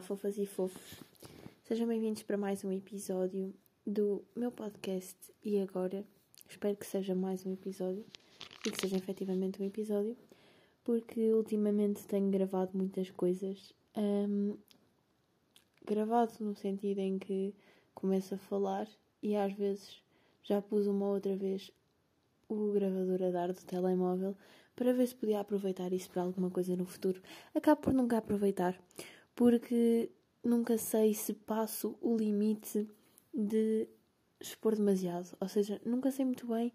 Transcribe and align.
Fofas 0.00 0.38
e 0.38 0.46
fofos. 0.46 1.02
Sejam 1.64 1.86
bem-vindos 1.86 2.22
para 2.22 2.36
mais 2.36 2.64
um 2.64 2.70
episódio 2.70 3.52
do 3.86 4.24
meu 4.34 4.50
podcast. 4.50 5.16
E 5.44 5.60
agora, 5.60 6.04
espero 6.48 6.76
que 6.76 6.86
seja 6.86 7.14
mais 7.14 7.44
um 7.44 7.52
episódio 7.52 8.04
e 8.64 8.70
que 8.70 8.80
seja 8.80 8.96
efetivamente 8.96 9.60
um 9.60 9.66
episódio, 9.66 10.16
porque 10.84 11.32
ultimamente 11.32 12.06
tenho 12.06 12.30
gravado 12.30 12.70
muitas 12.74 13.10
coisas. 13.10 13.74
Um, 13.96 14.56
gravado 15.84 16.32
no 16.40 16.54
sentido 16.54 17.00
em 17.00 17.18
que 17.18 17.54
começo 17.94 18.34
a 18.34 18.38
falar 18.38 18.88
e 19.22 19.34
às 19.34 19.52
vezes 19.54 20.02
já 20.44 20.62
pus 20.62 20.86
uma 20.86 21.06
outra 21.06 21.36
vez 21.36 21.72
o 22.48 22.72
gravador 22.72 23.22
a 23.22 23.30
dar 23.30 23.52
do 23.52 23.64
telemóvel 23.64 24.36
para 24.76 24.92
ver 24.92 25.06
se 25.08 25.14
podia 25.14 25.40
aproveitar 25.40 25.92
isso 25.92 26.08
para 26.08 26.22
alguma 26.22 26.50
coisa 26.50 26.76
no 26.76 26.86
futuro. 26.86 27.20
Acabo 27.54 27.80
por 27.80 27.92
nunca 27.92 28.18
aproveitar, 28.18 28.78
porque 29.38 30.10
nunca 30.42 30.76
sei 30.76 31.14
se 31.14 31.32
passo 31.32 31.96
o 32.00 32.16
limite 32.16 32.90
de 33.32 33.86
expor 34.40 34.74
demasiado. 34.74 35.36
Ou 35.40 35.46
seja, 35.46 35.80
nunca 35.86 36.10
sei 36.10 36.24
muito 36.24 36.44
bem 36.44 36.72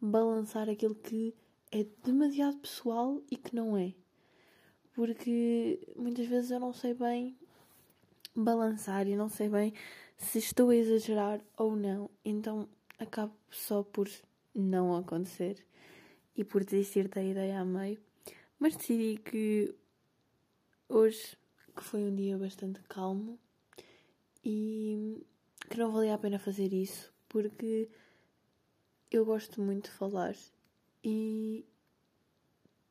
balançar 0.00 0.66
aquilo 0.70 0.94
que 0.94 1.34
é 1.70 1.84
demasiado 2.02 2.56
pessoal 2.56 3.20
e 3.30 3.36
que 3.36 3.54
não 3.54 3.76
é. 3.76 3.92
Porque 4.94 5.78
muitas 5.94 6.26
vezes 6.26 6.50
eu 6.50 6.58
não 6.58 6.72
sei 6.72 6.94
bem 6.94 7.36
balançar 8.34 9.06
e 9.06 9.14
não 9.14 9.28
sei 9.28 9.50
bem 9.50 9.74
se 10.16 10.38
estou 10.38 10.70
a 10.70 10.76
exagerar 10.76 11.38
ou 11.54 11.76
não. 11.76 12.08
Então 12.24 12.66
acabo 12.98 13.34
só 13.50 13.82
por 13.82 14.08
não 14.54 14.96
acontecer 14.96 15.62
e 16.34 16.42
por 16.42 16.64
desistir 16.64 17.08
da 17.08 17.22
ideia 17.22 17.60
a 17.60 17.64
meio, 17.66 18.00
mas 18.58 18.74
decidi 18.74 19.18
que 19.18 19.74
hoje, 20.88 21.36
que 21.76 21.84
foi 21.84 22.02
um 22.02 22.14
dia 22.14 22.38
bastante 22.38 22.80
calmo 22.88 23.38
e 24.44 25.24
que 25.68 25.78
não 25.78 25.92
valia 25.92 26.14
a 26.14 26.18
pena 26.18 26.38
fazer 26.38 26.72
isso, 26.72 27.12
porque 27.28 27.88
eu 29.10 29.24
gosto 29.24 29.60
muito 29.60 29.84
de 29.84 29.90
falar 29.90 30.34
e 31.04 31.64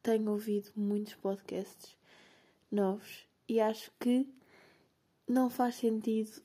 tenho 0.02 0.31
ouvido 0.31 0.72
muitos 0.75 1.16
podcasts 1.16 1.97
novos 2.72 3.28
e 3.50 3.59
acho 3.59 3.91
que 4.00 4.28
não 5.28 5.50
faz 5.50 5.75
sentido 5.75 6.41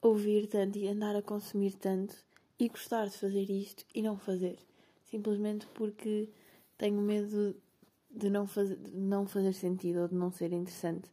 ouvir 0.00 0.46
tanto 0.46 0.78
e 0.78 0.86
andar 0.86 1.16
a 1.16 1.22
consumir 1.22 1.72
tanto 1.72 2.14
e 2.58 2.68
gostar 2.68 3.06
de 3.08 3.16
fazer 3.16 3.50
isto 3.50 3.84
e 3.94 4.02
não 4.02 4.16
fazer 4.16 4.58
simplesmente 5.10 5.66
porque 5.68 6.28
tenho 6.76 7.00
medo 7.00 7.56
de 8.10 8.30
não, 8.30 8.46
fazer, 8.46 8.76
de 8.76 8.96
não 8.96 9.26
fazer 9.26 9.52
sentido 9.52 10.00
ou 10.00 10.08
de 10.08 10.14
não 10.14 10.30
ser 10.30 10.52
interessante. 10.52 11.10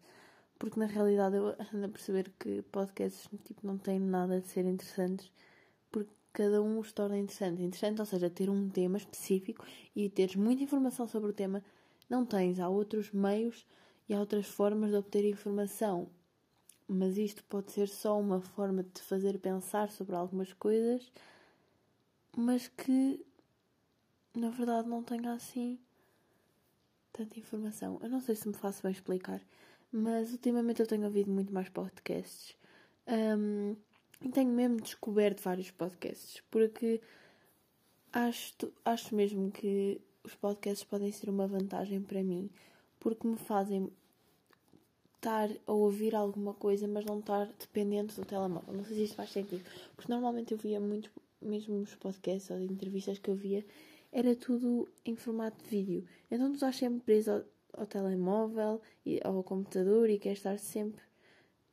Porque 0.58 0.80
na 0.80 0.86
realidade 0.86 1.36
eu 1.36 1.48
ando 1.73 1.86
a 1.86 1.89
perceber 1.89 2.31
que 2.39 2.61
podcasts 2.64 3.28
tipo, 3.44 3.66
não 3.66 3.78
têm 3.78 4.00
nada 4.00 4.39
de 4.39 4.48
ser 4.48 4.66
interessantes 4.66 5.31
porque 5.92 6.12
cada 6.34 6.62
um 6.62 6.80
os 6.80 6.92
torna 6.92 7.17
interessante. 7.17 7.62
Interessante, 7.62 8.00
ou 8.00 8.06
seja, 8.06 8.30
ter 8.30 8.50
um 8.50 8.70
tema 8.70 8.97
específico 8.97 9.66
e 9.95 10.09
teres 10.09 10.36
muita 10.36 10.64
informação 10.64 11.08
sobre 11.08 11.30
o 11.30 11.34
tema, 11.34 11.64
não 12.09 12.25
tens. 12.25 12.59
Há 12.59 12.70
outros 12.70 13.12
meios 13.12 13.66
e 14.08 14.14
há 14.14 14.20
outras 14.20 14.45
formas 14.45 14.92
de 14.92 14.97
obter 14.97 15.25
informação. 15.25 16.09
Mas 16.88 17.17
isto 17.17 17.44
pode 17.45 17.72
ser 17.72 17.88
só 17.88 18.19
uma 18.19 18.40
forma 18.40 18.84
de 18.84 18.90
te 18.90 19.02
fazer 19.02 19.40
pensar 19.40 19.90
sobre 19.90 20.16
algumas 20.16 20.53
coisas, 20.53 21.12
mas 22.38 22.67
que 22.67 23.25
na 24.36 24.50
verdade 24.50 24.88
não 24.88 25.02
tenho 25.02 25.30
assim 25.30 25.80
tanta 27.12 27.40
informação. 27.40 27.97
Eu 28.03 28.09
não 28.09 28.19
sei 28.19 28.36
se 28.36 28.47
me 28.47 28.53
faço 28.53 28.84
bem 28.84 28.92
explicar, 28.92 29.42
mas 29.95 30.33
ultimamente 30.33 30.81
eu 30.81 30.88
tenho 30.88 31.06
ouvido 31.06 31.31
muito 31.31 31.53
mais 31.53 31.69
podcasts. 31.69 32.53
Um, 33.07 33.78
e 34.22 34.29
tenho 34.29 34.51
mesmo 34.51 34.81
descoberto 34.81 35.41
vários 35.41 35.72
podcasts, 35.72 36.44
porque 36.51 37.00
acho, 38.11 38.53
acho 38.84 39.16
mesmo 39.16 39.50
que 39.51 40.01
os 40.22 40.35
podcasts 40.35 40.84
podem 40.84 41.11
ser 41.13 41.29
uma 41.29 41.47
vantagem 41.47 42.01
para 42.01 42.22
mim, 42.22 42.50
porque 43.00 43.25
me 43.25 43.38
fazem 43.38 43.89
estar 45.16 45.50
a 45.66 45.72
ouvir 45.72 46.13
alguma 46.13 46.53
coisa, 46.53 46.88
mas 46.89 47.05
não 47.05 47.19
estar 47.19 47.45
dependente 47.57 48.16
do 48.16 48.25
telemóvel. 48.25 48.73
Não 48.73 48.84
sei 48.84 48.97
se 48.97 49.03
isto 49.05 49.16
faz 49.16 49.31
sentido, 49.31 49.63
porque 49.95 50.11
normalmente 50.11 50.51
eu 50.51 50.57
via 50.57 50.79
muitos, 50.79 51.09
mesmo 51.41 51.78
os 51.78 51.95
podcasts 51.95 52.51
ou 52.51 52.59
entrevistas 52.59 53.17
que 53.17 53.29
eu 53.29 53.35
via, 53.35 53.66
era 54.11 54.35
tudo 54.35 54.89
em 55.05 55.16
formato 55.16 55.63
de 55.63 55.69
vídeo. 55.69 56.07
Então 56.29 56.50
tu 56.50 56.55
estás 56.55 56.75
sempre 56.75 57.00
preso 57.00 57.45
ao, 57.78 57.86
telemóvel 57.86 58.81
e 59.06 59.19
ao 59.24 59.44
computador 59.44 60.09
e 60.09 60.19
queres 60.19 60.40
estar 60.40 60.58
sempre 60.58 61.03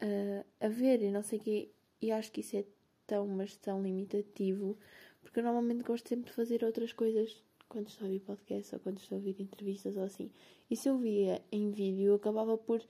uh, 0.02 0.44
a 0.60 0.68
ver 0.68 1.02
e 1.02 1.10
não 1.10 1.22
sei 1.22 1.38
o 1.38 1.42
quê. 1.42 1.70
E 2.00 2.10
acho 2.10 2.32
que 2.32 2.40
isso 2.40 2.56
é 2.56 2.64
tão, 3.06 3.26
mas 3.28 3.56
tão 3.56 3.82
limitativo, 3.82 4.76
porque 5.22 5.40
eu 5.40 5.44
normalmente 5.44 5.82
gosto 5.82 6.08
sempre 6.08 6.30
de 6.30 6.36
fazer 6.36 6.64
outras 6.64 6.92
coisas 6.92 7.42
quando 7.68 7.88
estou 7.88 8.04
a 8.04 8.08
ouvir 8.08 8.20
podcast 8.20 8.74
ou 8.74 8.80
quando 8.80 8.98
estou 8.98 9.16
a 9.16 9.18
ouvir 9.18 9.40
entrevistas 9.40 9.96
ou 9.96 10.04
assim. 10.04 10.30
E 10.70 10.76
se 10.76 10.88
eu 10.88 10.98
via 10.98 11.42
em 11.50 11.70
vídeo, 11.70 12.08
eu 12.08 12.14
acabava 12.16 12.58
por 12.58 12.82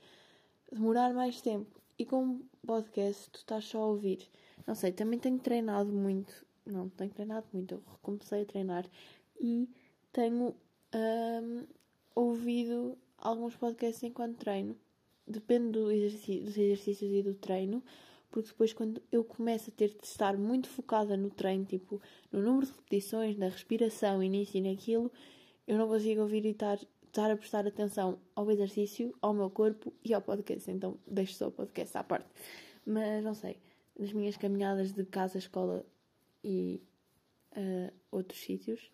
demorar 0.71 1.13
mais 1.13 1.39
tempo. 1.41 1.81
E 1.97 2.05
com 2.05 2.41
podcast, 2.65 3.29
tu 3.29 3.37
estás 3.37 3.65
só 3.65 3.79
a 3.79 3.87
ouvir. 3.87 4.27
Não 4.65 4.75
sei, 4.75 4.91
também 4.91 5.19
tenho 5.19 5.39
treinado 5.39 5.91
muito. 5.91 6.45
Não, 6.65 6.89
tenho 6.89 7.11
treinado 7.11 7.45
muito. 7.53 7.75
Eu 7.75 7.83
comecei 8.01 8.41
a 8.41 8.45
treinar 8.45 8.85
e 9.39 9.69
tenho 10.11 10.55
um, 10.93 11.63
ouvido 12.15 12.97
alguns 13.23 13.55
podcasts 13.55 14.03
enquanto 14.03 14.37
treino. 14.37 14.75
Depende 15.25 15.71
do 15.71 15.89
exercício, 15.89 16.43
dos 16.43 16.57
exercícios 16.57 17.11
e 17.11 17.23
do 17.23 17.33
treino, 17.33 17.81
porque 18.29 18.49
depois, 18.49 18.73
quando 18.73 19.01
eu 19.11 19.23
começo 19.23 19.69
a 19.69 19.73
ter 19.73 19.89
de 19.89 20.05
estar 20.05 20.37
muito 20.37 20.67
focada 20.67 21.15
no 21.15 21.29
treino, 21.29 21.63
tipo 21.65 22.01
no 22.31 22.41
número 22.41 22.65
de 22.65 22.73
repetições, 22.73 23.37
na 23.37 23.47
respiração 23.47 24.19
nisso 24.19 24.57
e 24.57 24.61
naquilo, 24.61 25.11
eu 25.65 25.77
não 25.77 25.87
consigo 25.87 26.21
ouvir 26.21 26.45
e 26.45 26.49
estar, 26.49 26.77
estar 27.05 27.31
a 27.31 27.37
prestar 27.37 27.65
atenção 27.65 28.19
ao 28.35 28.51
exercício, 28.51 29.15
ao 29.21 29.33
meu 29.33 29.49
corpo 29.49 29.93
e 30.03 30.13
ao 30.13 30.21
podcast. 30.21 30.69
Então, 30.69 30.97
deixo 31.07 31.35
só 31.35 31.47
o 31.47 31.51
podcast 31.51 31.97
à 31.97 32.03
parte. 32.03 32.27
Mas 32.85 33.23
não 33.23 33.33
sei, 33.33 33.57
nas 33.97 34.11
minhas 34.11 34.35
caminhadas 34.35 34.91
de 34.91 35.05
casa, 35.05 35.37
escola 35.37 35.85
e 36.43 36.81
uh, 37.55 37.93
outros 38.11 38.41
sítios, 38.41 38.91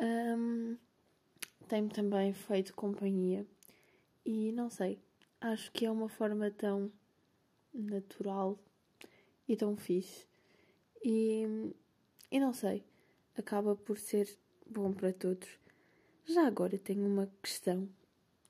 um, 0.00 0.76
Tem-me 1.68 1.90
também 1.90 2.32
feito 2.32 2.74
companhia 2.74 3.46
e 4.24 4.50
não 4.52 4.70
sei, 4.70 4.98
acho 5.38 5.70
que 5.70 5.84
é 5.84 5.90
uma 5.90 6.08
forma 6.08 6.50
tão 6.50 6.90
natural 7.74 8.58
e 9.46 9.54
tão 9.54 9.76
fixe. 9.76 10.26
E, 11.04 11.72
e 12.30 12.40
não 12.40 12.54
sei, 12.54 12.82
acaba 13.36 13.76
por 13.76 13.98
ser 13.98 14.28
bom 14.66 14.92
para 14.92 15.12
todos. 15.12 15.46
Já 16.24 16.46
agora 16.46 16.78
tenho 16.78 17.06
uma 17.06 17.30
questão, 17.42 17.86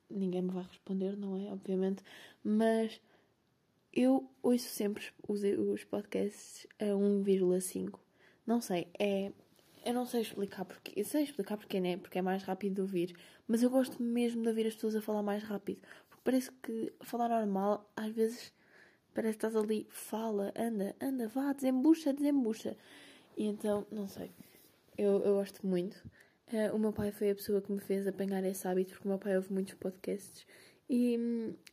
ninguém 0.09 0.43
me 0.43 0.51
vai 0.51 0.63
responder, 0.63 1.17
não 1.17 1.37
é? 1.37 1.53
Obviamente, 1.53 2.05
mas 2.45 3.01
eu 3.93 4.31
ouço 4.41 4.69
sempre 4.69 5.05
os, 5.27 5.43
os 5.43 5.83
podcasts 5.83 6.69
a 6.79 6.85
1,5. 6.85 7.99
Não 8.47 8.61
sei, 8.61 8.87
é 8.97 9.33
eu 9.89 9.95
não 9.95 10.05
sei 10.05 10.21
explicar 10.21 10.67
porque. 10.67 10.93
Eu 10.95 11.05
sei 11.05 11.23
explicar 11.23 11.57
porque, 11.57 11.81
né? 11.81 11.97
Porque 11.97 12.19
é 12.19 12.23
mais 12.23 12.43
rápido 12.43 12.75
de 12.75 12.81
ouvir. 12.83 13.17
Mas 13.47 13.63
eu 13.63 13.71
gosto 13.71 14.03
mesmo 14.03 14.43
de 14.43 14.49
ouvir 14.49 14.67
as 14.67 14.75
pessoas 14.75 14.95
a 14.95 15.01
falar 15.01 15.23
mais 15.23 15.43
rápido. 15.43 15.81
Porque 16.11 16.23
parece 16.23 16.51
que 16.63 16.93
falar 17.01 17.31
normal, 17.31 17.91
às 17.97 18.13
vezes, 18.13 18.53
parece 19.15 19.39
que 19.39 19.47
estás 19.47 19.57
ali, 19.57 19.87
fala, 19.89 20.53
anda, 20.55 20.95
anda, 21.01 21.27
vá, 21.29 21.55
desembucha, 21.55 22.13
desembucha. 22.13 22.77
E 23.35 23.47
então, 23.47 23.87
não 23.91 24.07
sei. 24.07 24.31
Eu, 24.99 25.25
eu 25.25 25.37
gosto 25.37 25.67
muito. 25.67 25.97
Uh, 26.53 26.75
o 26.77 26.79
meu 26.79 26.93
pai 26.93 27.11
foi 27.11 27.31
a 27.31 27.35
pessoa 27.35 27.63
que 27.63 27.73
me 27.73 27.81
fez 27.81 28.07
apanhar 28.07 28.45
esse 28.45 28.69
hábito, 28.69 28.93
porque 28.93 29.09
o 29.09 29.11
meu 29.11 29.19
pai 29.19 29.37
ouve 29.37 29.51
muitos 29.51 29.73
podcasts. 29.73 30.47
E, 30.91 31.17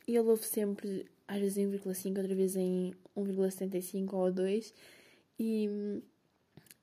e 0.07 0.15
ele 0.15 0.29
ouve 0.29 0.45
sempre, 0.45 1.05
às 1.27 1.39
vezes 1.41 1.57
em 1.57 1.69
1,5, 1.69 2.17
outra 2.17 2.33
vez 2.33 2.55
em 2.55 2.93
1,75 3.17 4.13
ou 4.13 4.31
2. 4.31 4.73
E 5.37 6.01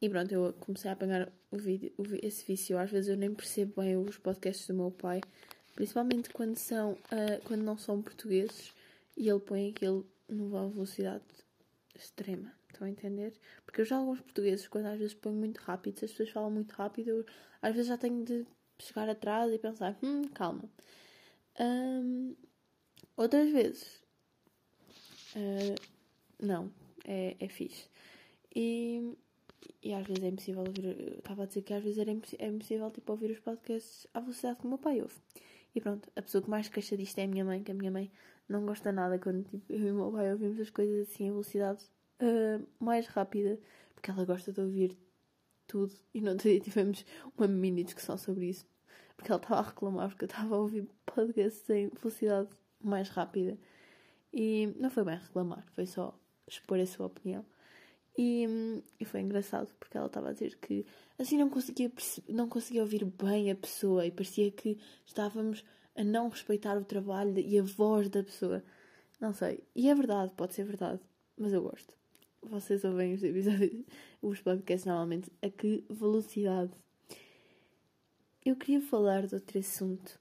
e 0.03 0.09
pronto, 0.11 0.33
eu 0.33 0.53
comecei 0.59 0.91
a 0.91 0.95
apanhar 0.95 1.33
o 1.49 1.57
vídeo, 1.57 1.93
esse 2.21 2.45
vício. 2.45 2.77
Às 2.77 2.91
vezes 2.91 3.09
eu 3.09 3.17
nem 3.17 3.33
percebo 3.33 3.81
bem 3.81 3.97
os 3.97 4.19
podcasts 4.19 4.67
do 4.67 4.75
meu 4.75 4.91
pai, 4.91 5.21
principalmente 5.77 6.29
quando, 6.31 6.57
são, 6.57 6.95
uh, 6.95 7.41
quando 7.45 7.63
não 7.63 7.79
são 7.79 8.03
portugueses 8.03 8.73
e 9.17 9.29
ele 9.29 9.39
põe 9.39 9.71
aquilo 9.71 10.05
numa 10.29 10.69
velocidade 10.69 11.23
extrema. 11.95 12.53
Estão 12.69 12.89
a 12.89 12.91
entender? 12.91 13.33
Porque 13.65 13.81
eu 13.81 13.85
já 13.85 13.97
alguns 13.97 14.21
portugueses, 14.21 14.67
quando 14.67 14.87
às 14.87 14.99
vezes 14.99 15.15
ponho 15.15 15.37
muito 15.37 15.59
rápido, 15.59 16.01
se 16.01 16.07
as 16.07 16.11
pessoas 16.11 16.31
falam 16.31 16.51
muito 16.51 16.73
rápido, 16.73 17.09
eu, 17.09 17.27
às 17.63 17.73
vezes 17.73 17.87
já 17.87 17.97
tenho 17.97 18.25
de 18.25 18.45
chegar 18.81 19.09
atrás 19.09 19.53
e 19.53 19.59
pensar, 19.59 19.97
hum, 20.03 20.25
calma. 20.35 20.65
Um, 21.61 22.35
outras 23.17 23.53
vezes, 23.53 24.03
uh, 25.37 25.77
não, 26.45 26.73
é, 27.05 27.37
é 27.39 27.49
fixe. 27.49 27.87
E 28.53 29.17
e 29.83 29.93
às 29.95 30.07
vezes 30.07 30.23
é 30.23 30.29
impossível 30.29 30.65
ouvir. 30.67 31.19
Estava 31.19 31.43
a 31.43 31.47
dizer 31.47 31.63
que 31.63 31.75
às 31.75 31.83
vezes 31.83 31.99
era 31.99 32.11
é 32.11 32.47
impossível 32.47 32.91
tipo, 32.91 33.13
ouvir 33.13 33.31
os 33.31 33.41
podcasts 33.41 34.07
à 34.15 34.21
velocidade 34.21 34.59
que 34.59 34.67
o 34.67 34.69
meu 34.69 34.79
pai 34.79 35.01
ouve. 35.01 35.15
E 35.75 35.81
pronto, 35.81 36.09
a 36.15 36.23
pessoa 36.23 36.43
que 36.43 36.51
mais 36.51 36.69
queixa 36.69 36.97
disto 36.97 37.19
é 37.19 37.25
a 37.25 37.29
minha 37.29 37.45
mãe, 37.45 37.63
que 37.63 37.71
a 37.71 37.75
minha 37.75 37.91
mãe 37.91 38.11
não 38.49 38.65
gosta 38.67 38.93
nada 38.93 39.19
quando 39.19 39.45
tipo, 39.45 39.73
eu 39.73 39.79
e 39.79 39.91
o 39.91 39.95
meu 39.95 40.13
pai 40.13 40.31
ouvimos 40.33 40.61
as 40.61 40.71
coisas 40.71 41.09
assim 41.09 41.27
em 41.27 41.31
velocidade 41.31 41.83
uh, 42.21 42.67
mais 42.79 43.07
rápida, 43.07 43.59
porque 43.95 44.11
ela 44.11 44.25
gosta 44.25 44.53
de 44.53 44.61
ouvir 44.61 44.99
tudo. 45.67 45.93
E 46.13 46.21
no 46.21 46.33
outro 46.33 46.49
dia 46.49 46.61
tivemos 46.61 47.05
uma 47.37 47.49
mini 47.49 47.85
discussão 47.85 48.19
sobre 48.19 48.51
isso, 48.51 48.67
porque 49.17 49.33
ela 49.33 49.41
estava 49.41 49.61
a 49.61 49.65
reclamar 49.65 50.09
porque 50.09 50.25
eu 50.25 50.29
estava 50.29 50.55
a 50.55 50.59
ouvir 50.59 50.87
podcasts 51.07 51.69
em 51.71 51.89
velocidade 51.89 52.49
mais 52.81 53.09
rápida. 53.09 53.59
E 54.33 54.75
não 54.79 54.91
foi 54.91 55.05
bem 55.05 55.17
reclamar, 55.17 55.65
foi 55.75 55.87
só 55.87 56.19
expor 56.47 56.79
a 56.79 56.87
sua 56.87 57.07
opinião. 57.07 57.45
E, 58.17 58.83
e 59.01 59.05
foi 59.05 59.21
engraçado 59.21 59.75
porque 59.79 59.97
ela 59.97 60.07
estava 60.07 60.29
a 60.29 60.33
dizer 60.33 60.57
que 60.57 60.85
assim 61.19 61.39
não 61.39 61.49
conseguia, 61.49 61.91
não 62.29 62.49
conseguia 62.49 62.83
ouvir 62.83 63.05
bem 63.05 63.51
a 63.51 63.55
pessoa 63.55 64.05
e 64.05 64.11
parecia 64.11 64.51
que 64.51 64.79
estávamos 65.07 65.65
a 65.97 66.05
não 66.05 66.29
respeitar 66.29 66.77
o 66.77 66.85
trabalho 66.85 67.39
e 67.39 67.59
a 67.59 67.63
voz 67.63 68.09
da 68.09 68.23
pessoa. 68.23 68.63
Não 69.21 69.33
sei. 69.33 69.63
E 69.75 69.89
é 69.89 69.95
verdade, 69.95 70.33
pode 70.37 70.55
ser 70.55 70.65
verdade, 70.65 71.01
mas 71.39 71.53
eu 71.53 71.63
gosto. 71.63 71.95
Vocês 72.43 72.85
ouvem 72.85 73.15
os 73.15 73.23
episódios, 73.23 73.85
os 74.21 74.41
podcasts 74.41 74.85
normalmente 74.85 75.31
a 75.41 75.49
que 75.49 75.85
velocidade? 75.89 76.73
Eu 78.45 78.57
queria 78.57 78.81
falar 78.81 79.27
de 79.27 79.37
outro 79.37 79.59
assunto 79.59 80.19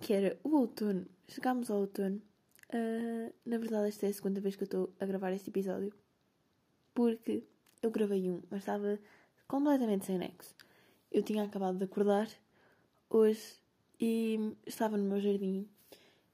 que 0.00 0.12
era 0.12 0.38
o 0.44 0.56
outono. 0.56 1.06
Chegámos 1.26 1.70
ao 1.70 1.78
outono. 1.78 2.20
Uh, 2.68 3.32
na 3.44 3.58
verdade, 3.58 3.88
esta 3.88 4.06
é 4.06 4.10
a 4.10 4.12
segunda 4.12 4.40
vez 4.40 4.56
que 4.56 4.64
eu 4.64 4.66
estou 4.66 4.92
a 5.00 5.06
gravar 5.06 5.32
este 5.32 5.48
episódio 5.48 5.92
porque 6.96 7.44
eu 7.82 7.90
gravei 7.90 8.30
um, 8.30 8.40
mas 8.50 8.60
estava 8.60 8.98
completamente 9.46 10.06
sem 10.06 10.16
nexo. 10.16 10.54
Eu 11.12 11.22
tinha 11.22 11.44
acabado 11.44 11.76
de 11.76 11.84
acordar 11.84 12.26
hoje 13.10 13.60
e 14.00 14.56
estava 14.66 14.96
no 14.96 15.04
meu 15.04 15.20
jardim 15.20 15.68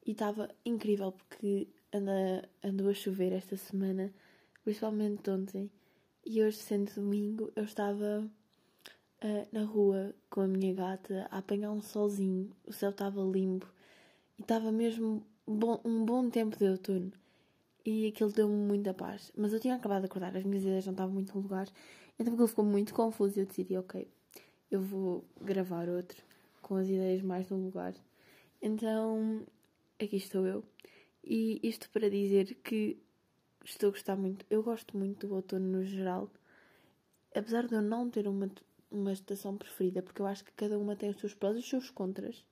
e 0.06 0.12
estava 0.12 0.49
incrível 0.64 1.11
porque 1.11 1.67
anda, 1.93 2.49
andou 2.62 2.88
a 2.88 2.94
chover 2.94 3.32
esta 3.32 3.56
semana, 3.56 4.14
principalmente 4.62 5.29
ontem. 5.29 5.69
E 6.25 6.41
hoje, 6.41 6.59
sendo 6.59 6.94
domingo, 6.94 7.53
eu 7.56 7.65
estava 7.65 8.25
uh, 9.25 9.49
na 9.50 9.65
rua 9.65 10.15
com 10.31 10.43
a 10.43 10.47
minha 10.47 10.73
gata 10.73 11.26
a 11.29 11.38
apanhar 11.38 11.73
um 11.73 11.82
solzinho, 11.82 12.55
o 12.65 12.73
céu 12.73 12.91
estava 12.91 13.20
limpo 13.20 13.67
e 14.38 14.43
estava 14.43 14.70
mesmo 14.70 15.26
bom, 15.44 15.81
um 15.85 16.05
bom 16.05 16.31
tempo 16.31 16.56
de 16.56 16.67
outono 16.67 17.12
e 17.84 18.06
aquilo 18.06 18.32
deu-me 18.32 18.55
muita 18.55 18.94
paz. 18.94 19.32
Mas 19.37 19.52
eu 19.52 19.61
tinha 19.61 19.75
acabado 19.75 20.02
de 20.02 20.06
acordar, 20.06 20.37
as 20.37 20.44
minhas 20.44 20.62
ideias 20.62 20.87
não 20.87 20.93
estavam 20.93 21.14
muito 21.14 21.34
no 21.34 21.43
lugar, 21.43 21.69
então 22.19 22.32
aquilo 22.32 22.49
ficou 22.49 22.64
muito 22.64 22.94
confuso 22.94 23.38
e 23.38 23.43
eu 23.43 23.46
decidi, 23.46 23.76
ok, 23.76 24.08
eu 24.70 24.81
vou 24.81 25.25
gravar 25.40 25.88
outro 25.88 26.23
com 26.61 26.76
as 26.76 26.88
ideias 26.88 27.23
mais 27.23 27.49
no 27.49 27.56
lugar. 27.56 27.94
Então, 28.61 29.44
aqui 29.99 30.17
estou 30.17 30.46
eu. 30.46 30.64
E 31.25 31.61
isto 31.62 31.90
para 31.90 32.08
dizer 32.08 32.55
que 32.62 32.96
estou 33.64 33.88
a 33.88 33.93
gostar 33.93 34.17
muito, 34.17 34.44
eu 34.50 34.62
gosto 34.62 34.96
muito 34.96 35.26
do 35.26 35.34
outono 35.34 35.67
no 35.67 35.84
geral, 35.84 36.31
apesar 37.34 37.67
de 37.67 37.75
eu 37.75 37.82
não 37.82 38.11
ter 38.11 38.26
uma, 38.26 38.50
uma 38.90 39.12
estação 39.12 39.56
preferida, 39.56 40.02
porque 40.02 40.23
eu 40.23 40.26
acho 40.26 40.44
que 40.44 40.52
cada 40.52 40.79
uma 40.79 40.96
tem 40.96 41.11
os 41.11 41.20
seus 41.20 41.34
prós 41.34 41.56
e 41.56 41.61
os 41.61 41.69
seus 41.69 41.90
contras. 41.90 42.44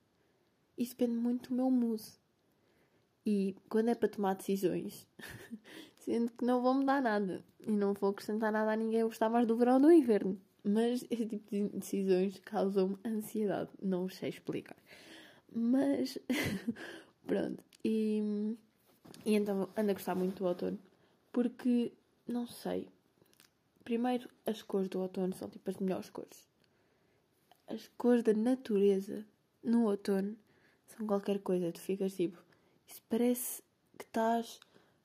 Isso 0.77 0.97
depende 0.97 1.19
muito 1.19 1.51
do 1.51 1.57
meu 1.57 1.71
mood. 1.71 2.03
E 3.33 3.55
quando 3.69 3.91
é 3.91 3.95
para 3.95 4.09
tomar 4.09 4.35
decisões, 4.35 5.07
sendo 5.99 6.33
que 6.33 6.45
não 6.45 6.61
vou 6.61 6.75
mudar 6.75 7.01
nada 7.01 7.45
e 7.61 7.71
não 7.71 7.95
vou 7.95 8.11
acrescentar 8.11 8.51
nada 8.51 8.73
a 8.73 8.77
ninguém, 8.77 8.99
eu 8.99 9.07
gostar 9.07 9.29
mais 9.29 9.47
do 9.47 9.57
verão 9.57 9.75
ou 9.75 9.81
do 9.81 9.93
inverno. 9.93 10.37
Mas 10.65 11.05
esse 11.09 11.27
tipo 11.27 11.49
de 11.49 11.69
decisões 11.69 12.41
causam-me 12.41 12.99
ansiedade, 13.07 13.71
não 13.81 14.09
sei 14.09 14.31
explicar. 14.31 14.77
Mas 15.53 16.19
pronto, 17.25 17.63
e, 17.85 18.57
e 19.25 19.35
então 19.37 19.69
ando 19.77 19.91
a 19.93 19.95
gostar 19.95 20.17
muito 20.17 20.39
do 20.39 20.49
outono 20.49 20.79
porque 21.31 21.93
não 22.27 22.49
sei. 22.49 22.89
Primeiro, 23.85 24.29
as 24.45 24.61
cores 24.61 24.89
do 24.89 24.99
outono 24.99 25.37
são 25.37 25.49
tipo 25.49 25.71
as 25.71 25.77
melhores 25.77 26.11
cores. 26.11 26.49
As 27.69 27.89
cores 27.97 28.25
da 28.25 28.35
natureza 28.35 29.25
no 29.63 29.85
outono 29.85 30.37
são 30.89 31.07
qualquer 31.07 31.39
coisa. 31.39 31.71
Tu 31.71 31.81
ficas 31.81 32.17
tipo, 32.17 32.50
isso 32.91 33.03
parece 33.09 33.63
que 33.97 34.05
estás, 34.05 34.59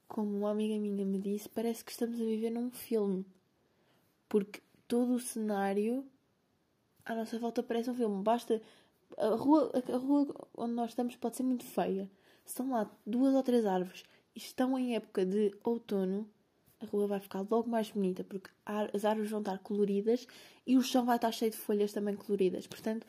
como 0.08 0.38
uma 0.38 0.52
amiga 0.52 0.78
minha 0.80 1.06
me 1.06 1.20
disse, 1.20 1.48
parece 1.48 1.84
que 1.86 1.92
estamos 1.92 2.20
a 2.20 2.24
viver 2.24 2.50
num 2.50 2.72
filme. 2.72 3.26
Porque 4.28 4.62
todo 4.88 5.14
o 5.14 5.20
cenário 5.20 6.06
à 7.06 7.14
nossa 7.14 7.38
volta 7.38 7.62
parece 7.62 7.90
um 7.90 7.96
filme. 7.96 8.24
Basta. 8.24 8.62
A 9.18 9.36
rua, 9.36 9.72
a 9.94 9.98
rua 9.98 10.28
onde 10.58 10.74
nós 10.74 10.92
estamos 10.92 11.16
pode 11.16 11.38
ser 11.38 11.44
muito 11.44 11.64
feia. 11.64 12.10
Estão 12.46 12.72
lá 12.72 12.90
duas 13.06 13.34
ou 13.36 13.44
três 13.44 13.66
árvores 13.66 14.04
e 14.36 14.40
estão 14.40 14.78
em 14.78 14.96
época 14.96 15.26
de 15.26 15.56
outono, 15.64 16.28
a 16.82 16.86
rua 16.86 17.08
vai 17.08 17.20
ficar 17.20 17.46
logo 17.50 17.70
mais 17.70 17.90
bonita, 17.90 18.24
porque 18.24 18.50
as 18.66 19.06
árvores 19.06 19.32
vão 19.32 19.40
estar 19.40 19.58
coloridas 19.60 20.28
e 20.66 20.76
o 20.78 20.82
chão 20.82 21.06
vai 21.06 21.16
estar 21.16 21.32
cheio 21.32 21.52
de 21.52 21.58
folhas 21.58 21.94
também 21.94 22.16
coloridas. 22.16 22.68
Portanto, 22.68 23.08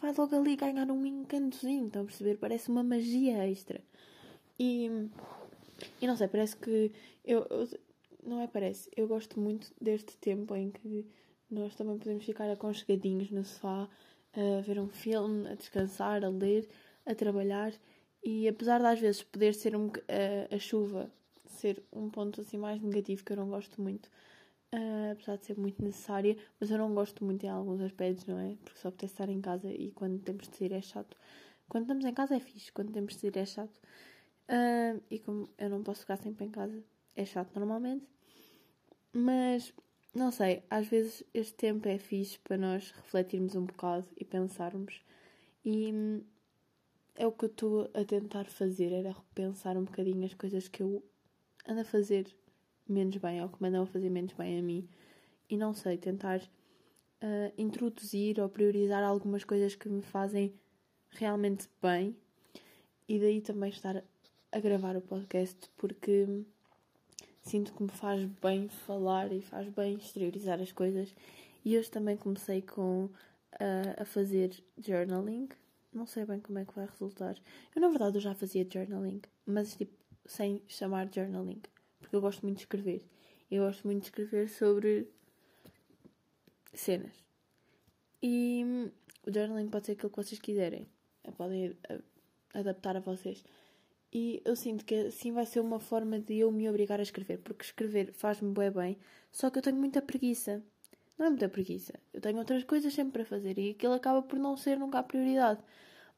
vai 0.00 0.12
logo 0.16 0.34
ali 0.34 0.56
ganhar 0.56 0.90
um 0.90 1.06
encantozinho. 1.06 1.86
Estão 1.86 2.02
a 2.02 2.06
perceber? 2.06 2.38
Parece 2.38 2.68
uma 2.70 2.82
magia 2.82 3.46
extra. 3.48 3.82
E, 4.58 5.08
e 6.00 6.06
não 6.06 6.16
sei, 6.16 6.28
parece 6.28 6.56
que. 6.56 6.92
Eu, 7.24 7.46
eu, 7.50 7.68
não 8.22 8.40
é 8.40 8.46
parece, 8.46 8.90
eu 8.96 9.06
gosto 9.06 9.38
muito 9.38 9.72
deste 9.80 10.16
tempo 10.16 10.54
em 10.56 10.70
que 10.70 11.06
nós 11.50 11.74
também 11.74 11.98
podemos 11.98 12.24
ficar 12.24 12.50
aconchegadinhos 12.50 13.30
no 13.30 13.44
sofá, 13.44 13.88
a 14.32 14.60
ver 14.62 14.80
um 14.80 14.88
filme, 14.88 15.48
a 15.48 15.54
descansar, 15.54 16.24
a 16.24 16.28
ler, 16.28 16.68
a 17.06 17.14
trabalhar. 17.14 17.72
E 18.22 18.48
apesar 18.48 18.80
de 18.80 18.86
às 18.86 18.98
vezes 18.98 19.22
poder 19.22 19.54
ser 19.54 19.76
um, 19.76 19.90
a, 20.08 20.54
a 20.54 20.58
chuva 20.58 21.10
ser 21.46 21.82
um 21.92 22.10
ponto 22.10 22.40
assim 22.40 22.58
mais 22.58 22.80
negativo 22.80 23.24
que 23.24 23.32
eu 23.32 23.36
não 23.36 23.48
gosto 23.48 23.80
muito, 23.80 24.06
uh, 24.74 25.12
apesar 25.12 25.36
de 25.36 25.44
ser 25.46 25.58
muito 25.58 25.82
necessária, 25.82 26.36
mas 26.60 26.70
eu 26.70 26.78
não 26.78 26.92
gosto 26.94 27.24
muito 27.24 27.44
em 27.44 27.48
alguns 27.48 27.80
aspectos, 27.80 28.26
não 28.26 28.38
é? 28.38 28.56
Porque 28.64 28.78
só 28.78 28.88
apetece 28.88 29.14
estar 29.14 29.28
em 29.28 29.40
casa 29.40 29.70
e 29.70 29.90
quando 29.92 30.20
temos 30.20 30.48
de 30.48 30.56
sair 30.56 30.72
é 30.72 30.82
chato. 30.82 31.16
Quando 31.68 31.84
estamos 31.84 32.04
em 32.04 32.12
casa 32.12 32.36
é 32.36 32.40
fixe, 32.40 32.72
quando 32.72 32.92
temos 32.92 33.14
de 33.14 33.20
sair 33.20 33.36
é 33.36 33.46
chato. 33.46 33.80
Uh, 34.48 35.02
e 35.10 35.18
como 35.18 35.48
eu 35.58 35.70
não 35.70 35.82
posso 35.82 36.00
ficar 36.00 36.16
sempre 36.18 36.44
em 36.44 36.50
casa, 36.50 36.82
é 37.16 37.24
chato 37.24 37.54
normalmente. 37.54 38.06
Mas, 39.12 39.72
não 40.14 40.30
sei, 40.30 40.62
às 40.68 40.86
vezes 40.86 41.22
este 41.32 41.54
tempo 41.54 41.88
é 41.88 41.98
fixe 41.98 42.38
para 42.40 42.56
nós 42.56 42.90
refletirmos 42.90 43.54
um 43.54 43.64
bocado 43.64 44.06
e 44.16 44.24
pensarmos. 44.24 45.02
E 45.64 45.92
hum, 45.92 46.22
é 47.14 47.26
o 47.26 47.32
que 47.32 47.44
eu 47.44 47.48
estou 47.48 47.90
a 47.94 48.04
tentar 48.04 48.44
fazer, 48.46 48.92
era 48.92 49.12
repensar 49.12 49.76
um 49.76 49.84
bocadinho 49.84 50.24
as 50.24 50.34
coisas 50.34 50.68
que 50.68 50.82
eu 50.82 51.02
ando 51.66 51.80
a 51.80 51.84
fazer 51.84 52.26
menos 52.88 53.16
bem, 53.16 53.42
ou 53.42 53.48
que 53.48 53.62
me 53.62 53.68
andam 53.68 53.84
a 53.84 53.86
fazer 53.86 54.10
menos 54.10 54.32
bem 54.34 54.58
a 54.58 54.62
mim. 54.62 54.88
E 55.48 55.56
não 55.56 55.72
sei, 55.72 55.96
tentar 55.96 56.40
uh, 56.40 57.52
introduzir 57.56 58.40
ou 58.40 58.48
priorizar 58.48 59.02
algumas 59.02 59.44
coisas 59.44 59.74
que 59.74 59.88
me 59.88 60.02
fazem 60.02 60.54
realmente 61.10 61.68
bem. 61.80 62.16
E 63.08 63.18
daí 63.18 63.40
também 63.40 63.70
estar 63.70 64.02
a 64.54 64.60
gravar 64.60 64.96
o 64.96 65.00
podcast 65.00 65.68
porque 65.76 66.44
sinto 67.42 67.74
que 67.74 67.82
me 67.82 67.90
faz 67.90 68.24
bem 68.40 68.68
falar 68.68 69.32
e 69.32 69.42
faz 69.42 69.68
bem 69.70 69.96
exteriorizar 69.96 70.60
as 70.60 70.70
coisas. 70.70 71.12
E 71.64 71.76
hoje 71.76 71.90
também 71.90 72.16
comecei 72.16 72.62
com 72.62 73.06
uh, 73.06 73.10
a 74.00 74.04
fazer 74.04 74.54
journaling. 74.78 75.48
Não 75.92 76.06
sei 76.06 76.24
bem 76.24 76.38
como 76.38 76.60
é 76.60 76.64
que 76.64 76.72
vai 76.72 76.86
resultar. 76.86 77.36
Eu, 77.74 77.82
na 77.82 77.88
verdade, 77.88 78.16
eu 78.16 78.20
já 78.20 78.32
fazia 78.32 78.64
journaling, 78.72 79.20
mas 79.44 79.74
tipo, 79.74 79.92
sem 80.24 80.62
chamar 80.68 81.12
journaling, 81.12 81.60
porque 81.98 82.14
eu 82.14 82.20
gosto 82.20 82.42
muito 82.42 82.58
de 82.58 82.62
escrever. 82.62 83.04
Eu 83.50 83.64
gosto 83.64 83.84
muito 83.84 84.02
de 84.02 84.06
escrever 84.06 84.48
sobre 84.48 85.08
cenas. 86.72 87.24
E 88.22 88.64
o 89.26 89.32
journaling 89.32 89.68
pode 89.68 89.86
ser 89.86 89.92
aquilo 89.92 90.10
que 90.10 90.16
vocês 90.16 90.40
quiserem. 90.40 90.86
Podem 91.36 91.76
adaptar 92.54 92.96
a 92.96 93.00
vocês. 93.00 93.42
E 94.14 94.40
eu 94.44 94.54
sinto 94.54 94.84
que 94.84 94.94
assim 94.94 95.32
vai 95.32 95.44
ser 95.44 95.58
uma 95.58 95.80
forma 95.80 96.20
de 96.20 96.38
eu 96.38 96.52
me 96.52 96.68
obrigar 96.68 97.00
a 97.00 97.02
escrever, 97.02 97.38
porque 97.38 97.64
escrever 97.64 98.12
faz-me 98.12 98.52
bem 98.54 98.70
bem, 98.70 98.98
só 99.32 99.50
que 99.50 99.58
eu 99.58 99.62
tenho 99.62 99.76
muita 99.76 100.00
preguiça. 100.00 100.62
Não 101.18 101.26
é 101.26 101.30
muita 101.30 101.48
preguiça. 101.48 101.94
Eu 102.12 102.20
tenho 102.20 102.38
outras 102.38 102.62
coisas 102.64 102.94
sempre 102.94 103.12
para 103.12 103.24
fazer 103.24 103.58
e 103.58 103.70
aquilo 103.70 103.92
acaba 103.92 104.22
por 104.22 104.38
não 104.38 104.56
ser 104.56 104.78
nunca 104.78 105.00
a 105.00 105.02
prioridade. 105.02 105.60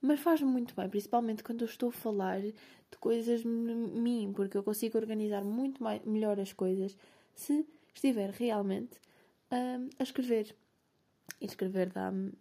Mas 0.00 0.20
faz-me 0.20 0.48
muito 0.48 0.74
bem, 0.74 0.88
principalmente 0.90 1.42
quando 1.42 1.62
eu 1.62 1.66
estou 1.66 1.88
a 1.88 1.92
falar 1.92 2.40
de 2.40 2.54
coisas 3.00 3.40
de 3.40 3.48
mim, 3.48 4.32
porque 4.34 4.56
eu 4.58 4.62
consigo 4.62 4.98
organizar 4.98 5.42
muito 5.42 5.82
mais, 5.82 6.04
melhor 6.04 6.38
as 6.38 6.52
coisas 6.52 6.96
se 7.34 7.66
estiver 7.94 8.30
realmente 8.30 9.00
um, 9.50 9.88
a 9.98 10.02
escrever. 10.02 10.54
E 11.40 11.46
escrever 11.46 11.90
dá-me 11.90 12.32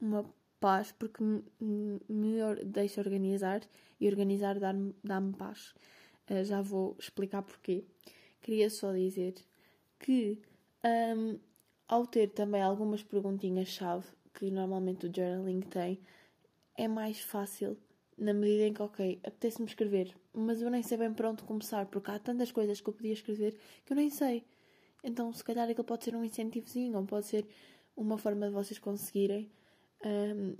uma 0.00 0.24
paz 0.62 0.92
porque 0.92 1.22
me, 1.22 2.00
deixa 2.64 3.00
organizar 3.00 3.60
e 4.00 4.08
organizar 4.08 4.58
dá-me 4.58 4.94
dá 5.02 5.20
paz. 5.36 5.74
Uh, 6.30 6.44
já 6.44 6.62
vou 6.62 6.96
explicar 6.98 7.42
porquê. 7.42 7.84
Queria 8.40 8.70
só 8.70 8.92
dizer 8.92 9.34
que 9.98 10.40
um, 10.84 11.38
ao 11.88 12.06
ter 12.06 12.28
também 12.30 12.62
algumas 12.62 13.02
perguntinhas-chave 13.02 14.06
que 14.34 14.50
normalmente 14.50 15.06
o 15.06 15.12
journaling 15.14 15.60
tem, 15.60 16.00
é 16.76 16.88
mais 16.88 17.20
fácil 17.20 17.76
na 18.16 18.32
medida 18.32 18.64
em 18.66 18.72
que, 18.72 18.82
ok, 18.82 19.20
apetece-me 19.24 19.66
escrever, 19.66 20.14
mas 20.32 20.62
eu 20.62 20.70
nem 20.70 20.82
sei 20.82 20.96
bem 20.96 21.12
por 21.12 21.26
onde 21.26 21.42
começar, 21.42 21.86
porque 21.86 22.10
há 22.10 22.18
tantas 22.18 22.52
coisas 22.52 22.80
que 22.80 22.88
eu 22.88 22.94
podia 22.94 23.12
escrever 23.12 23.58
que 23.84 23.92
eu 23.92 23.96
nem 23.96 24.10
sei. 24.10 24.44
Então, 25.04 25.32
se 25.32 25.42
calhar 25.42 25.68
aquilo 25.68 25.84
pode 25.84 26.04
ser 26.04 26.14
um 26.14 26.24
incentivozinho, 26.24 26.96
ou 26.96 27.04
pode 27.04 27.26
ser 27.26 27.46
uma 27.96 28.16
forma 28.16 28.46
de 28.46 28.52
vocês 28.52 28.78
conseguirem. 28.78 29.50
Um, 30.04 30.56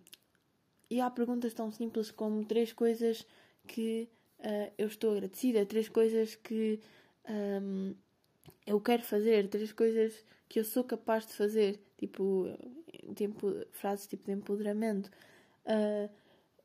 e 0.91 1.01
há 1.01 1.11
perguntas 1.11 1.55
tão 1.55 1.71
simples 1.73 2.11
como 2.11 2.45
três 2.45 2.73
coisas 2.73 3.27
que 3.67 4.09
uh, 4.41 4.73
eu 4.77 4.87
estou 4.87 5.13
agradecida, 5.13 5.65
três 5.65 5.89
coisas 5.89 6.35
que 6.35 6.81
um, 7.29 7.95
eu 8.67 8.81
quero 8.81 9.03
fazer, 9.03 9.49
três 9.49 9.73
coisas 9.73 10.25
que 10.49 10.61
eu 10.61 10.65
sou 10.65 10.85
capaz 10.85 11.27
de 11.27 11.33
fazer, 11.33 11.81
tipo, 11.97 12.47
tempo, 13.15 13.55
frases 13.71 14.07
tipo 14.07 14.27
de 14.27 14.33
empoderamento, 14.33 15.11
uh, 15.65 16.11